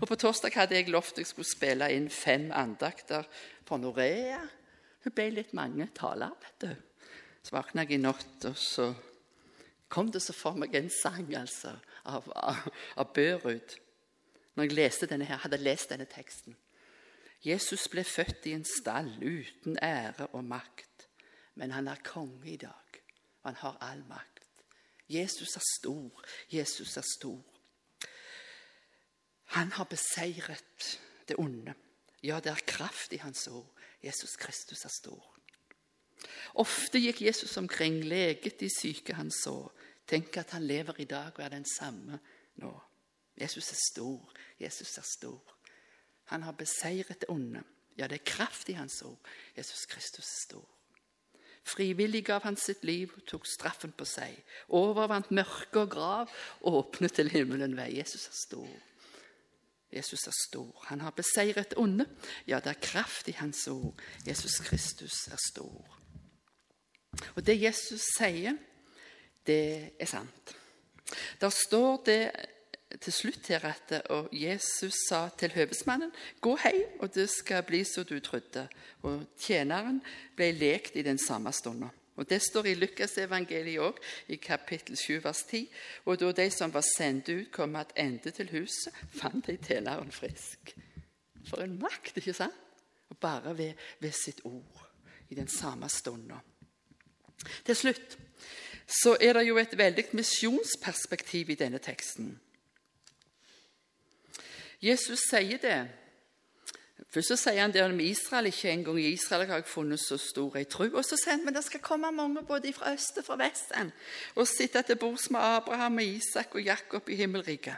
Og 0.00 0.08
på 0.08 0.18
torsdag 0.18 0.56
hadde 0.56 0.78
jeg 0.78 0.90
lovt 0.90 1.20
jeg 1.20 1.28
skulle 1.28 1.48
spille 1.48 1.90
inn 1.92 2.08
fem 2.10 2.48
andakter 2.56 3.28
for 3.68 3.82
Norea. 3.82 4.40
Hun 5.04 5.14
ble 5.14 5.28
litt 5.36 5.52
mange 5.56 5.88
taler, 5.94 6.32
vet 6.42 6.64
du. 6.64 7.06
Så 7.42 7.56
våkna 7.56 7.84
jeg 7.84 7.98
i 7.98 8.02
natt, 8.02 8.44
og 8.46 8.58
så 8.58 8.92
kom 9.92 10.10
det 10.14 10.22
så 10.24 10.34
for 10.34 10.56
meg 10.56 10.74
en 10.78 10.90
sang 10.94 11.26
altså, 11.36 11.74
av, 12.08 12.28
av, 12.38 12.68
av 13.02 13.10
Børud. 13.14 13.74
Når 14.54 14.62
jeg 14.62 14.72
leste 14.72 15.06
denne 15.06 15.24
her, 15.24 15.36
hadde 15.36 15.56
lest 15.56 15.90
denne 15.90 16.06
teksten. 16.10 16.56
Jesus 17.44 17.88
ble 17.90 18.04
født 18.04 18.46
i 18.46 18.54
en 18.54 18.64
stall 18.64 19.10
uten 19.18 19.78
ære 19.82 20.28
og 20.32 20.44
makt, 20.44 21.08
men 21.54 21.72
han 21.74 21.88
er 21.88 22.04
konge 22.04 22.52
i 22.52 22.56
dag, 22.56 23.00
og 23.42 23.50
han 23.50 23.58
har 23.64 23.78
all 23.80 24.04
makt. 24.08 24.46
Jesus 25.08 25.56
er 25.56 25.64
stor, 25.78 26.22
Jesus 26.52 26.96
er 26.96 27.06
stor. 27.18 27.42
Han 29.56 29.72
har 29.72 29.84
beseiret 29.84 31.00
det 31.28 31.36
onde. 31.38 31.74
Ja, 32.22 32.40
det 32.40 32.52
er 32.52 32.66
kraft 32.66 33.12
i 33.12 33.16
hans 33.20 33.46
ord. 33.48 33.68
Jesus 34.02 34.36
Kristus 34.36 34.84
er 34.84 34.92
stor. 34.94 35.26
Ofte 36.54 37.00
gikk 37.02 37.22
Jesus 37.22 37.56
omkring, 37.56 38.00
leget 38.04 38.60
de 38.60 38.68
syke 38.70 39.14
han 39.18 39.30
så. 39.30 39.66
Tenk 40.06 40.36
at 40.36 40.54
han 40.54 40.64
lever 40.66 41.00
i 41.00 41.04
dag 41.04 41.32
og 41.34 41.44
er 41.44 41.48
den 41.48 41.66
samme 41.78 42.20
nå. 42.62 42.72
Jesus 43.40 43.70
er 43.72 43.80
stor. 43.92 44.32
Jesus 44.60 44.98
er 44.98 45.06
stor. 45.18 45.54
Han 46.24 46.42
har 46.42 46.52
beseiret 46.52 47.20
det 47.20 47.28
onde. 47.28 47.62
Ja, 47.98 48.06
det 48.06 48.20
er 48.20 48.24
kraft 48.24 48.68
i 48.68 48.72
hans 48.72 49.02
ord. 49.02 49.18
Jesus 49.56 49.86
Kristus 49.86 50.24
er 50.24 50.38
stor. 50.48 50.68
Frivillig 51.64 52.24
gav 52.26 52.42
han 52.42 52.56
sitt 52.56 52.84
liv 52.84 53.12
og 53.16 53.26
tok 53.26 53.46
straffen 53.46 53.92
på 53.94 54.06
seg. 54.08 54.34
Overvant 54.68 55.30
mørke 55.30 55.84
og 55.84 55.90
grav, 55.90 56.32
og 56.60 56.78
åpnet 56.80 57.14
til 57.14 57.30
himmelen 57.30 57.76
vei. 57.78 57.92
Jesus 57.98 58.26
er 58.26 58.34
stor. 58.34 58.72
Jesus 59.92 60.26
er 60.26 60.34
stor. 60.48 60.84
Han 60.88 61.00
har 61.00 61.14
beseiret 61.14 61.70
det 61.70 61.78
onde. 61.78 62.06
Ja, 62.46 62.58
det 62.64 62.72
er 62.72 62.82
kraft 62.82 63.28
i 63.28 63.36
hans 63.38 63.66
ord. 63.68 63.94
Jesus 64.26 64.58
Kristus 64.64 65.26
er 65.28 65.38
stor. 65.50 65.98
Og 67.36 67.46
det 67.46 67.60
Jesus 67.60 68.00
sier, 68.16 68.56
det 69.46 69.92
er 70.00 70.08
sant. 70.08 70.56
Der 71.40 71.50
står 71.50 72.02
det 72.06 72.20
til 73.00 73.12
slutt 73.12 73.48
her 73.48 73.64
at 73.64 73.92
og 74.10 74.28
Jesus 74.32 74.94
sa 75.08 75.28
til 75.38 75.52
høvesmannen, 75.52 76.12
'Gå 76.40 76.58
hjem, 76.64 77.00
og 77.00 77.14
det 77.14 77.30
skal 77.30 77.62
bli 77.62 77.84
som 77.84 78.04
du 78.04 78.20
trodde.' 78.20 78.68
Og 79.02 79.26
tjeneren 79.38 80.02
ble 80.36 80.52
lekt 80.52 80.96
i 80.96 81.02
den 81.02 81.18
samme 81.18 81.52
stunden. 81.52 81.90
Og 82.16 82.28
Det 82.30 82.42
står 82.42 82.64
i 82.64 82.74
Lukasevangeliet 82.74 83.80
òg, 83.80 83.96
i 84.28 84.36
kapittel 84.36 84.96
7, 84.96 85.24
vers 85.24 85.42
10. 85.42 85.68
Og 86.04 86.20
da 86.20 86.32
de 86.32 86.50
som 86.50 86.74
var 86.74 86.84
sendt 86.96 87.28
ut, 87.28 87.52
kom 87.52 87.74
tilbake 87.74 88.30
til 88.30 88.50
huset, 88.50 88.94
fant 89.08 89.46
de 89.46 89.56
tjeneren 89.56 90.12
frisk. 90.12 90.76
For 91.48 91.62
en 91.62 91.78
makt, 91.78 92.16
ikke 92.16 92.32
sant? 92.32 92.54
Og 93.10 93.18
bare 93.18 93.58
ved, 93.58 93.72
ved 94.00 94.12
sitt 94.12 94.40
ord, 94.44 94.88
i 95.30 95.34
den 95.34 95.48
samme 95.48 95.88
stunden. 95.88 96.32
Til 97.64 97.76
slutt 97.76 98.18
så 99.02 99.16
er 99.20 99.32
det 99.32 99.48
jo 99.48 99.58
et 99.58 99.78
veldig 99.78 100.04
misjonsperspektiv 100.12 101.50
i 101.50 101.54
denne 101.54 101.78
teksten. 101.78 102.40
Jesus 104.82 105.28
sier 105.30 105.60
det 105.62 105.80
Først 107.12 107.28
så 107.28 107.36
sier 107.36 107.60
han 107.60 107.72
det 107.74 107.82
om 107.84 107.98
Israel. 108.00 108.46
Ikke 108.48 108.70
engang 108.72 108.96
i 109.00 109.10
Israel 109.12 109.44
har 109.50 109.60
jeg 109.60 109.68
funnet 109.68 110.00
så 110.00 110.16
stor 110.16 110.54
ei 110.56 110.64
tru. 110.64 110.86
Og 110.96 111.04
så 111.04 111.18
sier 111.20 111.34
han 111.34 111.44
men 111.44 111.52
det 111.52 111.64
skal 111.66 111.82
komme 111.84 112.08
mange 112.14 112.40
både 112.48 112.72
fra 112.72 112.94
øst 112.94 113.18
og 113.20 113.26
fra 113.26 113.36
vesten 113.40 113.92
og 114.34 114.48
sitte 114.48 114.80
til 114.86 114.96
bords 114.96 115.28
med 115.30 115.40
Abraham 115.44 116.00
og 116.00 116.14
Isak 116.14 116.54
og 116.56 116.64
Jakob 116.64 117.10
i 117.12 117.18
himmelriket. 117.20 117.76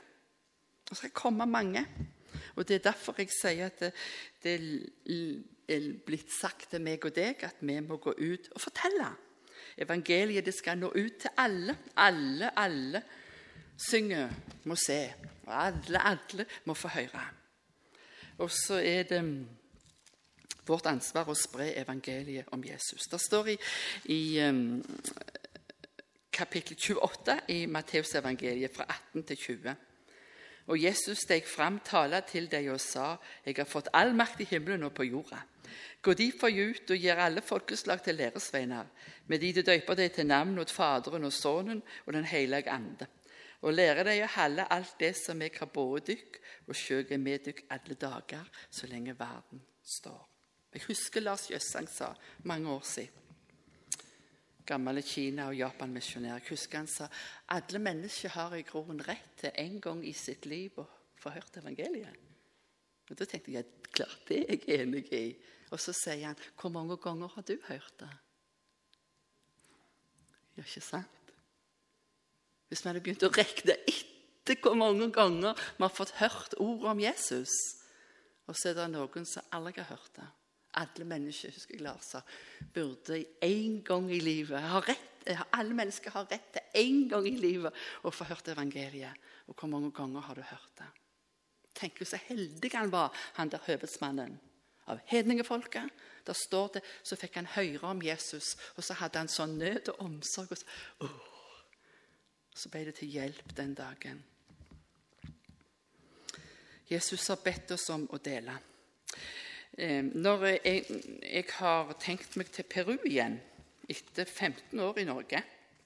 Det 0.89 0.99
skal 1.01 1.11
komme 1.11 1.47
mange. 1.47 1.87
Og 2.55 2.69
Det 2.69 2.77
er 2.77 2.91
derfor 2.91 3.15
jeg 3.19 3.33
sier 3.35 3.67
at 3.67 3.81
det, 3.81 3.93
det 4.45 5.43
er 5.69 5.93
blitt 6.07 6.31
sagt 6.31 6.71
til 6.71 6.83
meg 6.85 7.05
og 7.05 7.15
deg 7.17 7.43
at 7.43 7.59
vi 7.61 7.81
må 7.81 7.97
gå 7.97 8.15
ut 8.15 8.51
og 8.55 8.61
fortelle. 8.61 9.11
Evangeliet 9.79 10.47
det 10.47 10.55
skal 10.55 10.79
nå 10.79 10.93
ut 10.95 11.19
til 11.21 11.31
alle. 11.37 11.75
Alle, 11.97 12.59
alle 12.59 13.03
synger, 13.91 14.31
må 14.65 14.77
se. 14.79 15.34
Og 15.47 15.67
alle, 15.67 16.01
alle 16.01 16.47
må 16.65 16.75
få 16.75 16.89
høre. 16.89 17.25
Og 18.39 18.51
så 18.51 18.81
er 18.81 19.03
det 19.09 19.23
vårt 20.67 20.89
ansvar 20.89 21.29
å 21.29 21.37
spre 21.37 21.71
evangeliet 21.77 22.49
om 22.57 22.63
Jesus. 22.65 23.09
Det 23.11 23.21
står 23.21 23.53
i, 23.53 23.57
i 24.15 24.21
um, 24.43 24.81
kapittel 26.33 26.79
28 26.81 27.41
i 27.53 27.65
Matteusevangeliet 27.71 28.75
fra 28.75 28.87
18 28.89 29.27
til 29.29 29.43
20. 29.43 29.75
Og 30.73 30.81
Jesus 30.81 31.27
steg 31.27 31.45
fram, 31.45 31.77
tala 31.85 32.23
til 32.25 32.49
dem 32.51 32.71
og 32.73 32.81
sa:" 32.81 33.17
Jeg 33.45 33.59
har 33.59 33.69
fått 33.69 33.93
all 33.93 34.15
makt 34.17 34.41
i 34.41 34.49
himmelen 34.49 34.83
og 34.89 34.95
på 34.95 35.05
jorda. 35.05 35.43
Gå 36.03 36.13
derfor 36.13 36.49
ut 36.49 36.91
og 36.91 36.97
gjør 36.97 37.21
alle 37.21 37.43
folkeslag 37.43 38.03
til 38.03 38.15
læresveiner, 38.15 38.85
med 39.27 39.39
de 39.39 39.53
du 39.53 39.61
døyper 39.63 39.95
deg 39.95 40.13
til 40.13 40.27
navn 40.27 40.59
åt 40.59 40.71
Faderen 40.71 41.25
og 41.25 41.33
Sønnen 41.33 41.83
og 42.07 42.13
Den 42.13 42.25
hellige 42.25 42.71
ande 42.71 43.07
og 43.65 43.73
lære 43.73 44.05
deg 44.05 44.21
å 44.27 44.31
holde 44.37 44.67
alt 44.75 44.95
det 45.01 45.15
som 45.17 45.41
jeg 45.41 45.55
har 45.57 45.71
båret 45.73 46.11
dykk, 46.11 46.39
og 46.69 46.77
sjøl 46.77 47.05
er 47.09 47.21
med 47.21 47.47
dykk 47.49 47.65
alle 47.73 47.97
dager, 47.97 48.49
så 48.71 48.89
lenge 48.91 49.17
verden 49.17 49.63
står. 49.81 50.21
Jeg 50.75 50.85
husker 50.89 51.23
Lars 51.23 51.47
Jøssang 51.51 51.89
sa 51.89 52.11
mange 52.51 52.71
år 52.71 52.83
siden 52.89 53.21
Gamle 54.67 55.03
Kina- 55.05 55.47
og 55.51 55.57
Japan-misjonær. 55.59 56.39
Jeg 56.41 56.49
husker 56.49 56.79
han 56.79 56.87
sa 56.89 57.09
alle 57.53 57.79
mennesker 57.79 58.33
har 58.33 58.55
i 58.57 58.63
grunnen 58.65 59.03
rett 59.05 59.35
til 59.37 59.53
en 59.61 59.81
gang 59.81 60.01
i 60.09 60.13
sitt 60.17 60.47
liv 60.49 60.79
å 60.81 60.87
få 61.21 61.35
hørt 61.35 61.59
evangeliet. 61.61 62.17
Og 63.11 63.17
Da 63.17 63.27
tenkte 63.29 63.53
jeg 63.53 63.69
klart 63.93 64.25
det 64.29 64.39
er 64.41 64.57
jeg 64.57 64.81
enig 64.81 65.13
i. 65.13 65.37
Og 65.71 65.81
så 65.81 65.93
sier 65.93 66.27
han 66.27 66.41
hvor 66.57 66.73
mange 66.73 66.97
ganger 66.97 67.29
har 67.29 67.43
du 67.43 67.59
hørt 67.69 68.01
det? 68.01 68.09
Ja, 70.57 70.63
ikke 70.65 70.81
sant? 70.81 71.24
Hvis 72.69 72.85
vi 72.85 72.91
hadde 72.91 73.03
begynt 73.05 73.27
å 73.27 73.33
regne 73.35 73.77
etter 73.91 74.61
hvor 74.63 74.77
mange 74.79 75.09
ganger 75.15 75.57
vi 75.57 75.83
har 75.85 75.93
fått 75.93 76.17
hørt 76.21 76.57
ordet 76.61 76.91
om 76.93 77.03
Jesus, 77.03 77.53
og 78.45 78.57
så 78.57 78.71
er 78.71 78.79
det 78.79 78.89
noen 78.93 79.29
som 79.29 79.55
aldri 79.57 79.81
har 79.81 79.93
hørt 79.95 80.17
det. 80.19 80.27
Alle 80.75 81.07
mennesker 81.07 81.55
husker 81.55 81.77
jeg 81.77 81.85
Lars 81.87 82.11
burde 82.75 83.21
en 83.47 83.77
gang 83.87 84.09
i 84.11 84.19
livet 84.21 84.89
rett, 84.89 85.11
Alle 85.55 85.73
mennesker 85.73 86.11
har 86.11 86.27
rett 86.29 86.51
til 86.53 86.81
en 86.83 87.09
gang 87.09 87.29
i 87.29 87.37
livet 87.39 87.85
å 88.03 88.11
få 88.13 88.27
hørt 88.29 88.49
evangeliet. 88.53 89.15
Og 89.49 89.55
hvor 89.57 89.71
mange 89.71 89.93
ganger 89.95 90.21
har 90.21 90.35
du 90.35 90.43
hørt 90.43 90.75
det? 90.81 90.91
Tenk 91.75 92.03
så 92.05 92.19
heldig 92.29 92.71
han 92.75 92.93
var, 92.93 93.15
han 93.35 93.49
der 93.49 93.63
høvedsmannen. 93.67 94.41
av 94.87 94.99
hedningefolket. 95.07 95.89
Der 96.27 96.33
står 96.33 96.69
det, 96.75 96.83
Så 97.03 97.17
fikk 97.17 97.35
han 97.35 97.47
høre 97.47 97.89
om 97.89 98.03
Jesus, 98.03 98.57
og 98.77 98.85
så 98.85 98.95
hadde 98.95 99.19
han 99.19 99.29
sånn 99.29 99.59
nød 99.59 99.89
og 99.89 100.01
omsorg. 100.01 100.51
Og 100.51 100.59
så, 100.59 100.67
oh. 101.01 101.34
Så 102.55 102.71
ble 102.71 102.85
det 102.87 102.97
til 103.01 103.11
hjelp 103.11 103.51
den 103.57 103.75
dagen. 103.75 104.23
Jesus 106.91 107.27
har 107.33 107.41
bedt 107.43 107.73
oss 107.75 107.89
om 107.91 108.05
å 108.13 108.21
dele. 108.23 108.55
Når 109.75 110.45
jeg, 110.53 110.85
jeg 111.25 111.47
har 111.57 111.95
tenkt 111.99 112.37
meg 112.39 112.53
til 112.55 112.67
Peru 112.71 112.95
igjen 113.09 113.41
etter 113.91 114.29
15 114.29 114.79
år 114.81 115.01
i 115.03 115.07
Norge 115.09 115.41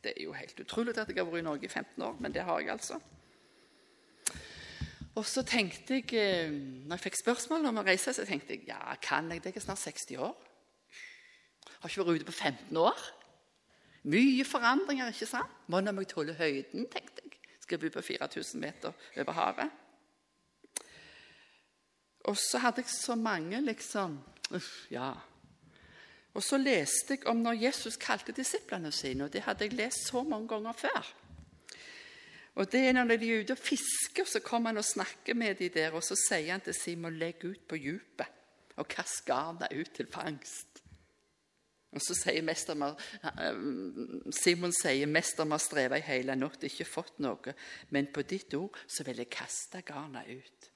Det 0.04 0.12
er 0.12 0.26
jo 0.26 0.34
helt 0.36 0.60
utrolig 0.60 0.92
at 0.92 1.08
jeg 1.08 1.16
har 1.16 1.26
vært 1.26 1.40
i 1.40 1.46
Norge 1.46 1.64
i 1.66 1.70
15 1.72 2.04
år, 2.04 2.18
men 2.20 2.34
det 2.34 2.44
har 2.46 2.60
jeg 2.60 2.70
altså. 2.70 2.98
Og 5.18 5.24
så 5.26 5.42
tenkte 5.42 5.96
jeg, 5.98 6.50
når 6.86 6.94
jeg 6.94 7.04
fikk 7.08 7.18
spørsmål 7.18 7.66
om 7.72 7.80
å 7.80 7.86
reise, 7.86 8.12
så 8.14 8.26
tenkte 8.28 8.54
jeg 8.54 8.68
ja, 8.68 8.78
kan 9.02 9.26
jeg 9.32 9.42
det? 9.42 9.56
Jeg 9.56 9.64
er 9.64 9.66
snart 9.66 9.82
60 9.82 10.20
år. 10.22 10.36
Har 11.80 11.90
ikke 11.90 12.04
vært 12.04 12.20
ute 12.20 12.28
på 12.28 12.36
15 12.36 12.78
år. 12.78 13.02
Mye 14.08 14.44
forandringer, 14.48 15.10
ikke 15.12 15.28
sant? 15.28 15.52
Må 15.68 15.82
om 15.82 16.00
jeg 16.00 16.08
tåle 16.08 16.36
høyden, 16.38 16.86
tenkte 16.88 17.24
jeg. 17.24 17.38
Skal 17.60 17.80
bo 17.82 17.90
på 17.92 18.04
4000 18.06 18.60
meter 18.62 18.94
over 19.20 19.36
havet? 19.36 19.74
Og 22.28 22.36
så 22.36 22.60
hadde 22.60 22.84
jeg 22.84 22.92
så 22.92 23.16
mange, 23.16 23.60
liksom 23.64 24.18
Uff, 24.56 24.86
ja. 24.90 25.10
Og 26.32 26.42
så 26.44 26.56
leste 26.56 27.18
jeg 27.18 27.26
om 27.28 27.42
når 27.44 27.58
Jesus 27.66 27.98
kalte 28.00 28.32
disiplene 28.32 28.92
sine, 28.92 29.26
og 29.26 29.32
det 29.32 29.42
hadde 29.44 29.66
jeg 29.66 29.76
lest 29.76 30.06
så 30.08 30.22
mange 30.24 30.48
ganger 30.48 30.72
før. 30.72 31.10
Og 32.58 32.72
det 32.72 32.80
er 32.88 32.92
Når 32.92 33.16
de 33.16 33.28
er 33.28 33.42
ute 33.42 33.52
og 33.52 33.58
fisker, 33.58 34.24
så 34.24 34.40
kommer 34.40 34.70
han 34.70 34.80
og 34.80 34.84
snakker 34.84 35.34
med 35.34 35.54
de 35.54 35.68
der, 35.68 35.92
og 35.92 36.02
så 36.02 36.16
sier 36.28 36.52
han 36.52 36.60
til 36.60 36.74
Simon 36.74 37.18
legg 37.18 37.44
ut 37.44 37.68
på 37.68 37.76
dypet 37.76 38.26
og 38.78 38.88
kast 38.88 39.24
garnet 39.26 39.72
ut 39.74 39.90
til 39.94 40.06
fangst. 40.10 40.67
Og 41.96 42.02
så 42.04 42.12
sier 42.18 42.44
mester, 42.44 42.76
Simon 44.36 44.74
sier 44.76 45.08
mester 45.08 45.48
har 45.48 45.62
streva 45.62 45.96
i 45.96 46.04
hele 46.04 46.36
natt, 46.36 46.66
ikke 46.68 46.84
fått 46.84 47.22
noe, 47.24 47.54
men 47.96 48.10
på 48.12 48.26
ditt 48.28 48.52
ord 48.58 48.76
så 48.84 49.06
vil 49.08 49.22
jeg 49.22 49.32
kaste 49.32 49.80
garna 49.88 50.20
ut. 50.28 50.68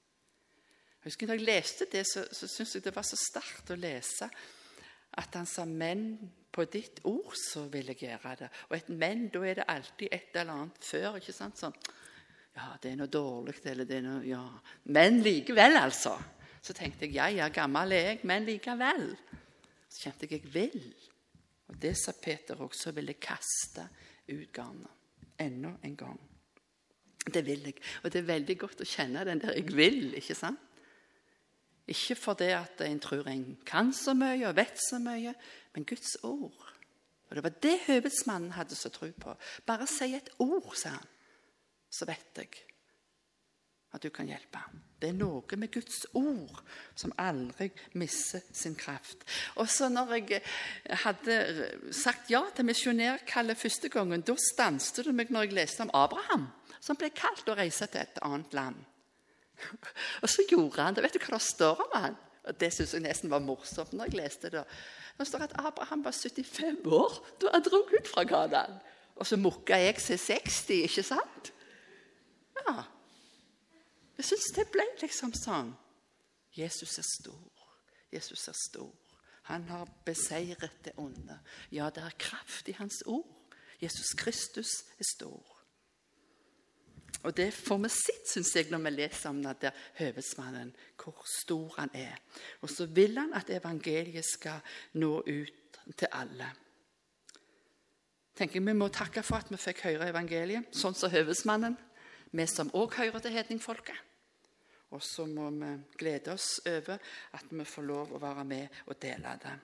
Jeg 1.03 1.11
husker 1.11 1.29
Da 1.29 1.37
jeg 1.37 1.45
leste 1.45 1.89
det, 1.93 2.07
så, 2.09 2.25
så 2.33 2.49
syntes 2.49 2.77
jeg 2.79 2.87
det 2.87 2.95
var 2.97 3.05
så 3.05 3.19
sterkt 3.19 3.75
å 3.75 3.77
lese 3.77 4.31
at 5.21 5.35
han 5.37 5.49
sa 5.49 5.67
men 5.69 6.15
på 6.53 6.65
ditt 6.73 7.03
ord 7.09 7.35
så 7.37 7.67
vil 7.73 7.91
jeg 7.93 8.05
gjøre 8.07 8.37
det. 8.45 8.49
Og 8.71 8.77
et 8.77 8.89
men, 8.89 9.27
da 9.33 9.43
er 9.45 9.61
det 9.61 9.69
alltid 9.69 10.09
et 10.13 10.37
eller 10.41 10.55
annet 10.55 10.85
før. 10.85 11.19
ikke 11.19 11.35
sant? 11.37 11.61
Sånn, 11.61 11.77
ja, 12.57 12.71
det 12.81 12.93
er 12.93 12.99
noe 13.01 13.13
dårlig, 13.13 13.57
eller 13.65 13.89
det 13.89 13.99
er 13.99 14.07
noe 14.07 14.25
Ja. 14.29 14.45
Men 14.85 15.21
likevel, 15.25 15.77
altså. 15.81 16.17
Så 16.63 16.77
tenkte 16.77 17.09
jeg 17.09 17.17
ja, 17.17 17.29
ja, 17.33 17.49
gammel 17.53 17.93
er 17.93 18.13
jeg, 18.13 18.21
men 18.29 18.45
likevel. 18.47 19.11
Så 19.93 20.07
kjente 20.07 20.29
jeg 20.29 20.41
jeg 20.41 20.53
vil. 20.55 20.95
Og 21.69 21.79
det 21.83 21.95
sa 22.01 22.15
Peter 22.17 22.61
også, 22.65 22.93
ville 22.97 23.19
kaste 23.21 23.85
ut 24.29 24.53
garnet. 24.53 25.01
Enda 25.41 25.75
en 25.85 25.97
gang. 25.97 26.21
Det 27.23 27.45
vil 27.47 27.65
jeg. 27.69 27.79
Og 28.03 28.13
det 28.13 28.21
er 28.21 28.29
veldig 28.29 28.59
godt 28.59 28.83
å 28.83 28.89
kjenne 28.89 29.25
den 29.25 29.41
der 29.41 29.55
'jeg 29.55 29.73
vil'. 29.73 30.15
ikke 30.17 30.35
sant? 30.35 30.59
Ikke 31.87 32.15
fordi 32.15 32.51
at 32.55 32.81
en 32.81 33.01
tror 33.01 33.27
en 33.29 33.59
kan 33.67 33.93
så 33.93 34.15
mye 34.15 34.49
og 34.49 34.57
vet 34.57 34.79
så 34.91 34.99
mye, 34.99 35.35
men 35.75 35.85
Guds 35.85 36.17
ord. 36.23 36.75
Og 37.29 37.37
Det 37.37 37.43
var 37.43 37.51
det 37.63 37.81
høvedsmannen 37.87 38.53
hadde 38.53 38.75
så 38.75 38.89
tro 38.89 39.11
på. 39.11 39.35
Bare 39.67 39.87
si 39.87 40.15
et 40.15 40.31
ord, 40.39 40.75
sa 40.77 40.89
han, 40.89 41.09
så 41.91 42.05
vet 42.05 42.37
jeg 42.37 42.72
at 43.93 44.03
du 44.03 44.09
kan 44.15 44.29
hjelpe. 44.29 44.61
Det 45.03 45.11
er 45.11 45.19
noe 45.19 45.59
med 45.59 45.73
Guds 45.75 46.05
ord 46.15 46.61
som 46.95 47.13
aldri 47.19 47.69
mister 47.99 48.45
sin 48.55 48.77
kraft. 48.79 49.25
Og 49.59 49.67
så 49.69 49.89
når 49.91 50.15
jeg 50.21 50.43
hadde 51.03 51.39
sagt 51.91 52.31
ja 52.31 52.45
til 52.55 52.69
misjonærkallet 52.69 53.59
første 53.59 53.91
gangen, 53.93 54.23
da 54.23 54.37
stanset 54.39 55.03
det 55.05 55.15
meg 55.17 55.33
når 55.35 55.49
jeg 55.49 55.59
leste 55.59 55.87
om 55.87 55.95
Abraham, 55.99 56.47
som 56.81 56.99
ble 56.99 57.11
kalt 57.15 57.51
å 57.51 57.59
reise 57.59 57.89
til 57.91 58.05
et 58.05 58.23
annet 58.23 58.55
land. 58.55 58.79
Og 60.23 60.31
så 60.31 60.47
gjorde 60.49 60.83
han 60.83 60.95
det. 60.95 61.05
Vet 61.05 61.19
du 61.19 61.23
hva 61.23 61.37
det 61.37 61.47
står 61.47 61.83
om 61.85 61.97
han? 61.99 62.17
Og 62.43 62.57
Det 62.59 62.73
syns 62.75 62.95
jeg 62.95 63.05
nesten 63.05 63.31
var 63.31 63.43
morsomt 63.45 63.93
når 63.95 64.11
jeg 64.11 64.19
leste 64.19 64.51
det. 64.51 64.65
Det 65.19 65.27
står 65.29 65.45
at 65.47 65.59
Abraham 65.61 66.03
var 66.05 66.15
75 66.17 66.87
år 66.87 67.19
da 67.43 67.53
han 67.55 67.67
dro 67.67 67.85
ut 67.87 68.09
fra 68.11 68.25
Kanaan. 68.27 68.81
Og 69.17 69.29
så 69.29 69.37
mukka 69.39 69.77
jeg 69.79 70.01
seg 70.03 70.19
60, 70.19 70.87
ikke 70.89 71.05
sant? 71.07 71.52
Jeg 74.23 74.29
syns 74.29 74.53
det 74.55 74.69
ble 74.71 74.85
liksom 75.01 75.33
sånn. 75.35 75.73
Jesus 76.55 76.95
er 77.01 77.07
stor. 77.09 77.63
Jesus 78.13 78.45
er 78.47 78.55
stor. 78.55 78.93
Han 79.51 79.65
har 79.67 79.89
beseiret 80.07 80.77
det 80.85 80.93
onde. 81.01 81.41
Ja, 81.75 81.89
det 81.91 82.05
er 82.07 82.15
kraft 82.23 82.69
i 82.71 82.75
hans 82.79 83.01
ord. 83.11 83.27
Jesus 83.83 84.13
Kristus 84.15 84.71
er 84.95 85.09
stor. 85.09 85.49
Og 87.27 87.35
det 87.35 87.49
får 87.55 87.81
vi 87.83 87.91
sett, 87.91 88.29
syns 88.31 88.53
jeg, 88.55 88.69
når 88.71 88.85
vi 88.85 88.93
leser 88.95 89.33
om 89.33 89.41
den 89.43 89.59
der 89.65 89.83
høvedsmannen, 89.99 90.71
hvor 91.03 91.27
stor 91.27 91.75
han 91.81 91.91
er. 91.99 92.15
Og 92.63 92.71
så 92.71 92.87
vil 92.87 93.19
han 93.19 93.35
at 93.35 93.51
evangeliet 93.51 94.27
skal 94.27 94.63
nå 95.03 95.17
ut 95.19 95.83
til 95.99 96.09
alle. 96.13 96.53
tenker 98.39 98.63
Vi 98.63 98.73
må 98.73 98.89
takke 98.89 99.27
for 99.27 99.43
at 99.43 99.51
vi 99.51 99.59
fikk 99.59 99.83
høre 99.89 100.15
evangeliet, 100.15 100.71
sånn 100.71 100.95
som 100.95 101.11
høvedsmannen. 101.11 101.75
Vi 102.31 102.47
som 102.47 102.71
òg 102.71 102.95
hører 103.03 103.19
til 103.19 103.35
hedningfolket. 103.35 104.12
Og 104.93 105.03
så 105.03 105.27
må 105.27 105.49
vi 105.57 105.71
glede 105.99 106.35
oss 106.35 106.61
over 106.69 106.99
at 107.39 107.51
vi 107.51 107.65
får 107.69 107.89
lov 107.89 108.13
å 108.13 108.21
være 108.23 108.45
med 108.45 108.83
og 108.87 108.99
dele 109.01 109.37
det. 109.43 109.55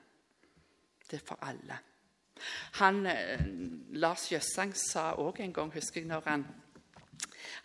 Det 1.08 1.20
er 1.20 1.26
for 1.26 1.44
alle. 1.48 1.78
Han, 2.78 3.06
eh, 3.06 3.44
Lars 3.98 4.28
Jøssang 4.30 4.72
sa 4.76 5.12
òg 5.18 5.40
en 5.42 5.52
gang, 5.52 5.72
husker 5.74 6.00
jeg, 6.00 6.08
når 6.08 6.26
han 6.28 6.46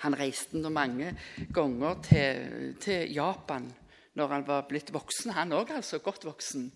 han 0.03 0.15
reiste 0.17 0.59
nå 0.59 0.71
mange 0.73 1.13
ganger 1.53 2.01
til, 2.07 2.75
til, 2.81 3.13
Japan 3.13 3.69
når 4.17 4.35
han 4.35 4.45
var 4.47 4.67
blitt 4.69 4.91
voksen, 4.93 5.33
han 5.33 5.55
òg, 5.57 5.71
altså 5.73 5.97
godt 6.03 6.25
voksen. 6.27 6.67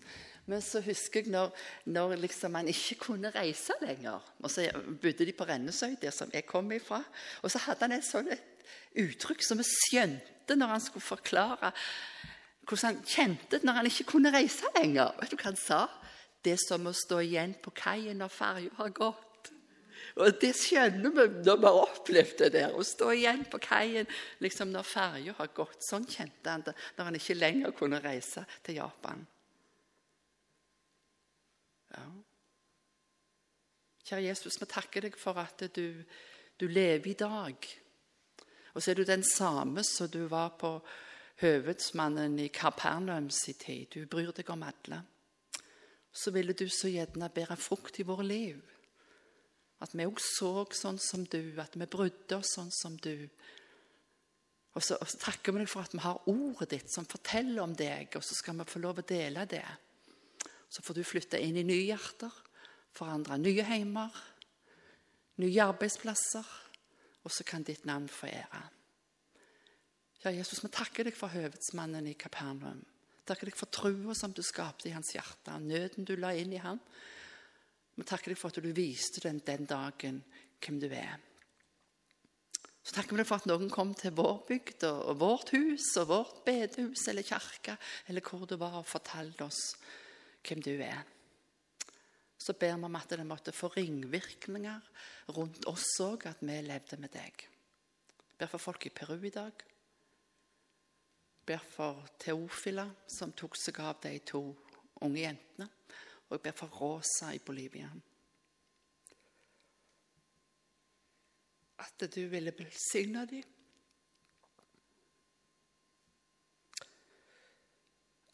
Men 0.48 0.62
så 0.64 0.80
husker 0.82 1.22
jeg 1.22 1.30
når, 1.30 1.52
når 1.92 2.16
liksom 2.24 2.56
han 2.58 2.70
ikke 2.72 2.96
kunne 3.04 3.30
reise 3.34 3.76
lenger. 3.82 4.24
Og 4.42 4.50
så 4.50 4.64
bodde 4.74 5.26
de 5.28 5.34
på 5.36 5.46
Rennesøy, 5.46 5.94
der 6.00 6.14
som 6.14 6.32
jeg 6.34 6.48
kom 6.48 6.72
ifra. 6.74 7.02
Og 7.42 7.52
så 7.52 7.60
hadde 7.66 7.84
han 7.84 7.94
et 7.98 8.06
sånt 8.06 8.32
uttrykk 8.98 9.44
som 9.44 9.60
vi 9.60 9.68
skjønte 9.68 10.37
når 10.56 10.76
han 10.76 10.84
skulle 10.84 11.04
forklare 11.04 11.72
hvordan 12.68 12.98
han 12.98 13.06
kjente 13.08 13.60
når 13.64 13.78
han 13.78 13.88
ikke 13.88 14.10
kunne 14.12 14.32
reise 14.32 14.68
lenger. 14.76 15.14
Vet 15.20 15.32
du 15.32 15.38
hva 15.38 15.48
han 15.50 15.56
sa? 15.60 15.86
Det 16.44 16.54
er 16.54 16.60
som 16.60 16.86
å 16.86 16.94
stå 16.94 17.22
igjen 17.24 17.56
på 17.62 17.72
kaien 17.76 18.20
når 18.20 18.32
ferja 18.32 18.74
har 18.78 18.92
gått. 18.96 19.24
Og 20.18 20.36
det 20.42 20.52
skjønner 20.56 21.12
vi 21.14 21.24
når 21.46 21.58
vi 21.58 21.68
har 21.68 21.80
opplevd 21.80 22.36
det 22.42 22.52
der. 22.54 22.76
Å 22.76 22.84
stå 22.86 23.10
igjen 23.14 23.44
på 23.50 23.60
kaien 23.62 24.08
liksom 24.44 24.70
når 24.74 24.86
ferja 24.86 25.34
har 25.38 25.50
gått. 25.56 25.80
Sånn 25.86 26.06
kjente 26.08 26.52
han 26.52 26.64
det 26.66 26.76
når 26.96 27.10
han 27.10 27.18
ikke 27.18 27.38
lenger 27.38 27.76
kunne 27.78 28.02
reise 28.04 28.44
til 28.66 28.80
Japan. 28.80 29.24
Ja. 31.94 32.06
Kjære 34.08 34.24
Jesus, 34.24 34.56
vi 34.60 34.68
takker 34.68 35.04
deg 35.04 35.18
for 35.20 35.38
at 35.40 35.66
du, 35.74 36.04
du 36.56 36.66
lever 36.68 37.12
i 37.12 37.18
dag. 37.18 37.68
Og 38.74 38.82
så 38.82 38.92
er 38.92 38.98
du 38.98 39.04
den 39.08 39.24
samme 39.24 39.84
som 39.86 40.10
du 40.12 40.24
var 40.30 40.56
på 40.60 40.76
høvedsmannen 41.42 42.38
i 42.42 42.48
Kapernaum 42.52 43.30
sin 43.30 43.58
tid. 43.58 43.86
Du 43.94 44.06
bryr 44.06 44.32
deg 44.34 44.50
om 44.50 44.64
alle. 44.66 45.02
Så 46.12 46.32
ville 46.34 46.56
du 46.56 46.66
så 46.72 46.90
gjerne 46.90 47.30
bære 47.30 47.56
frukt 47.60 48.00
i 48.00 48.06
våre 48.06 48.26
liv. 48.26 48.58
At 49.78 49.94
vi 49.94 50.06
òg 50.08 50.18
så 50.22 50.66
sånn 50.74 50.98
som 50.98 51.24
du, 51.30 51.54
at 51.62 51.76
vi 51.78 51.86
brydde 51.86 52.40
oss 52.40 52.56
sånn 52.56 52.72
som 52.74 52.96
du. 52.98 53.28
Og 54.74 54.82
så, 54.82 54.98
og 54.98 55.06
så, 55.10 55.18
takker 55.22 55.54
vi 55.54 55.62
deg 55.62 55.70
for 55.70 55.86
at 55.86 55.94
vi 55.94 56.02
har 56.02 56.26
ordet 56.30 56.72
ditt 56.74 56.90
som 56.92 57.06
forteller 57.08 57.62
om 57.62 57.74
deg, 57.78 58.10
og 58.18 58.24
så 58.26 58.34
skal 58.38 58.58
vi 58.58 58.66
få 58.68 58.82
lov 58.82 59.00
å 59.00 59.06
dele 59.06 59.46
det. 59.50 59.64
Så 60.68 60.82
får 60.84 60.98
du 60.98 61.06
flytte 61.06 61.40
inn 61.40 61.56
i 61.56 61.66
nye 61.66 61.86
hjerter, 61.86 62.34
forandre 62.94 63.38
nye 63.40 63.64
heimer, 63.66 64.14
nye 65.38 65.66
arbeidsplasser, 65.70 66.46
og 67.28 67.34
så 67.34 67.44
kan 67.44 67.66
ditt 67.66 67.84
navn 67.84 68.08
få 68.08 68.30
ære. 68.32 68.62
Ja, 70.24 70.32
Jesus, 70.32 70.62
vi 70.64 70.70
takker 70.72 71.04
deg 71.06 71.16
for 71.16 71.30
høvedsmannen 71.30 72.08
i 72.08 72.16
Kapernaum. 72.18 72.80
Takker 73.28 73.50
deg 73.50 73.58
for 73.58 73.68
trua 73.68 74.16
som 74.16 74.32
du 74.32 74.40
skapte 74.42 74.88
i 74.88 74.94
hans 74.94 75.12
hjerte, 75.12 75.52
nøden 75.60 76.08
du 76.08 76.14
la 76.16 76.32
inn 76.34 76.54
i 76.56 76.62
ham. 76.62 76.80
Vi 77.98 78.06
takker 78.08 78.32
deg 78.32 78.40
for 78.40 78.48
at 78.48 78.64
du 78.64 78.72
viste 78.72 79.20
den, 79.26 79.42
den 79.44 79.68
dagen 79.68 80.22
hvem 80.64 80.80
du 80.80 80.88
er. 80.88 81.20
Så 82.80 82.96
takker 82.96 83.12
vi 83.12 83.20
deg 83.20 83.28
for 83.28 83.42
at 83.42 83.50
noen 83.50 83.68
kom 83.68 83.92
til 83.98 84.14
vår 84.16 84.40
bygd 84.48 84.88
og, 84.88 85.12
vårt 85.20 85.52
hus 85.52 85.90
og 86.00 86.08
vårt 86.08 86.42
bedehus 86.46 87.04
eller 87.12 87.26
kirke 87.26 87.76
eller 88.08 88.24
hvor 88.24 88.48
du 88.48 88.56
var, 88.56 88.80
og 88.80 88.88
fortalte 88.88 89.44
oss 89.44 89.74
hvem 90.48 90.64
du 90.64 90.72
er. 90.80 91.04
Så 92.38 92.54
ber 92.54 92.76
vi 92.76 92.86
om 92.86 92.96
at 92.96 93.10
det 93.10 93.26
måtte 93.26 93.52
få 93.52 93.70
ringvirkninger 93.74 94.90
rundt 95.34 95.66
oss 95.66 95.90
òg, 96.04 96.28
at 96.30 96.40
vi 96.40 96.60
levde 96.62 97.00
med 97.02 97.10
deg. 97.10 97.48
Jeg 98.18 98.38
ber 98.38 98.52
for 98.52 98.62
folk 98.62 98.86
i 98.86 98.94
Peru 98.94 99.18
i 99.26 99.34
dag. 99.34 99.64
ber 101.48 101.58
for 101.64 102.04
Teofila, 102.20 102.84
som 103.08 103.32
tok 103.32 103.56
seg 103.56 103.78
av 103.80 103.96
de 104.02 104.18
to 104.20 104.42
unge 105.00 105.22
jentene. 105.22 105.68
Og 106.28 106.36
jeg 106.36 106.42
ber 106.44 106.56
for 106.58 106.74
Rosa 106.80 107.30
i 107.32 107.40
Bolivia. 107.40 107.88
At 111.78 112.04
du 112.14 112.20
ville 112.28 112.52
velsigne 112.52 113.24
dem. 113.30 113.54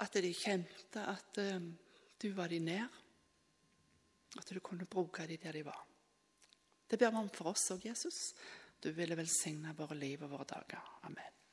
At 0.02 0.18
de 0.18 0.34
kjente 0.34 1.06
at 1.06 1.38
um, 1.54 1.70
du 2.20 2.32
var 2.34 2.50
de 2.50 2.58
nær. 2.58 3.03
At 4.38 4.50
du 4.50 4.60
kunne 4.60 4.86
bruke 4.86 5.26
dem 5.26 5.40
der 5.42 5.52
de 5.52 5.64
var. 5.64 5.86
Det 6.90 6.98
ber 6.98 7.10
vi 7.10 7.16
om 7.16 7.30
for 7.30 7.54
oss 7.54 7.70
òg, 7.72 7.86
Jesus. 7.86 8.34
Du 8.82 8.92
ville 8.92 9.16
velsigne 9.16 9.74
våre 9.76 9.96
liv 9.96 10.22
og 10.22 10.30
våre 10.30 10.44
dager. 10.44 10.82
Amen. 11.02 11.43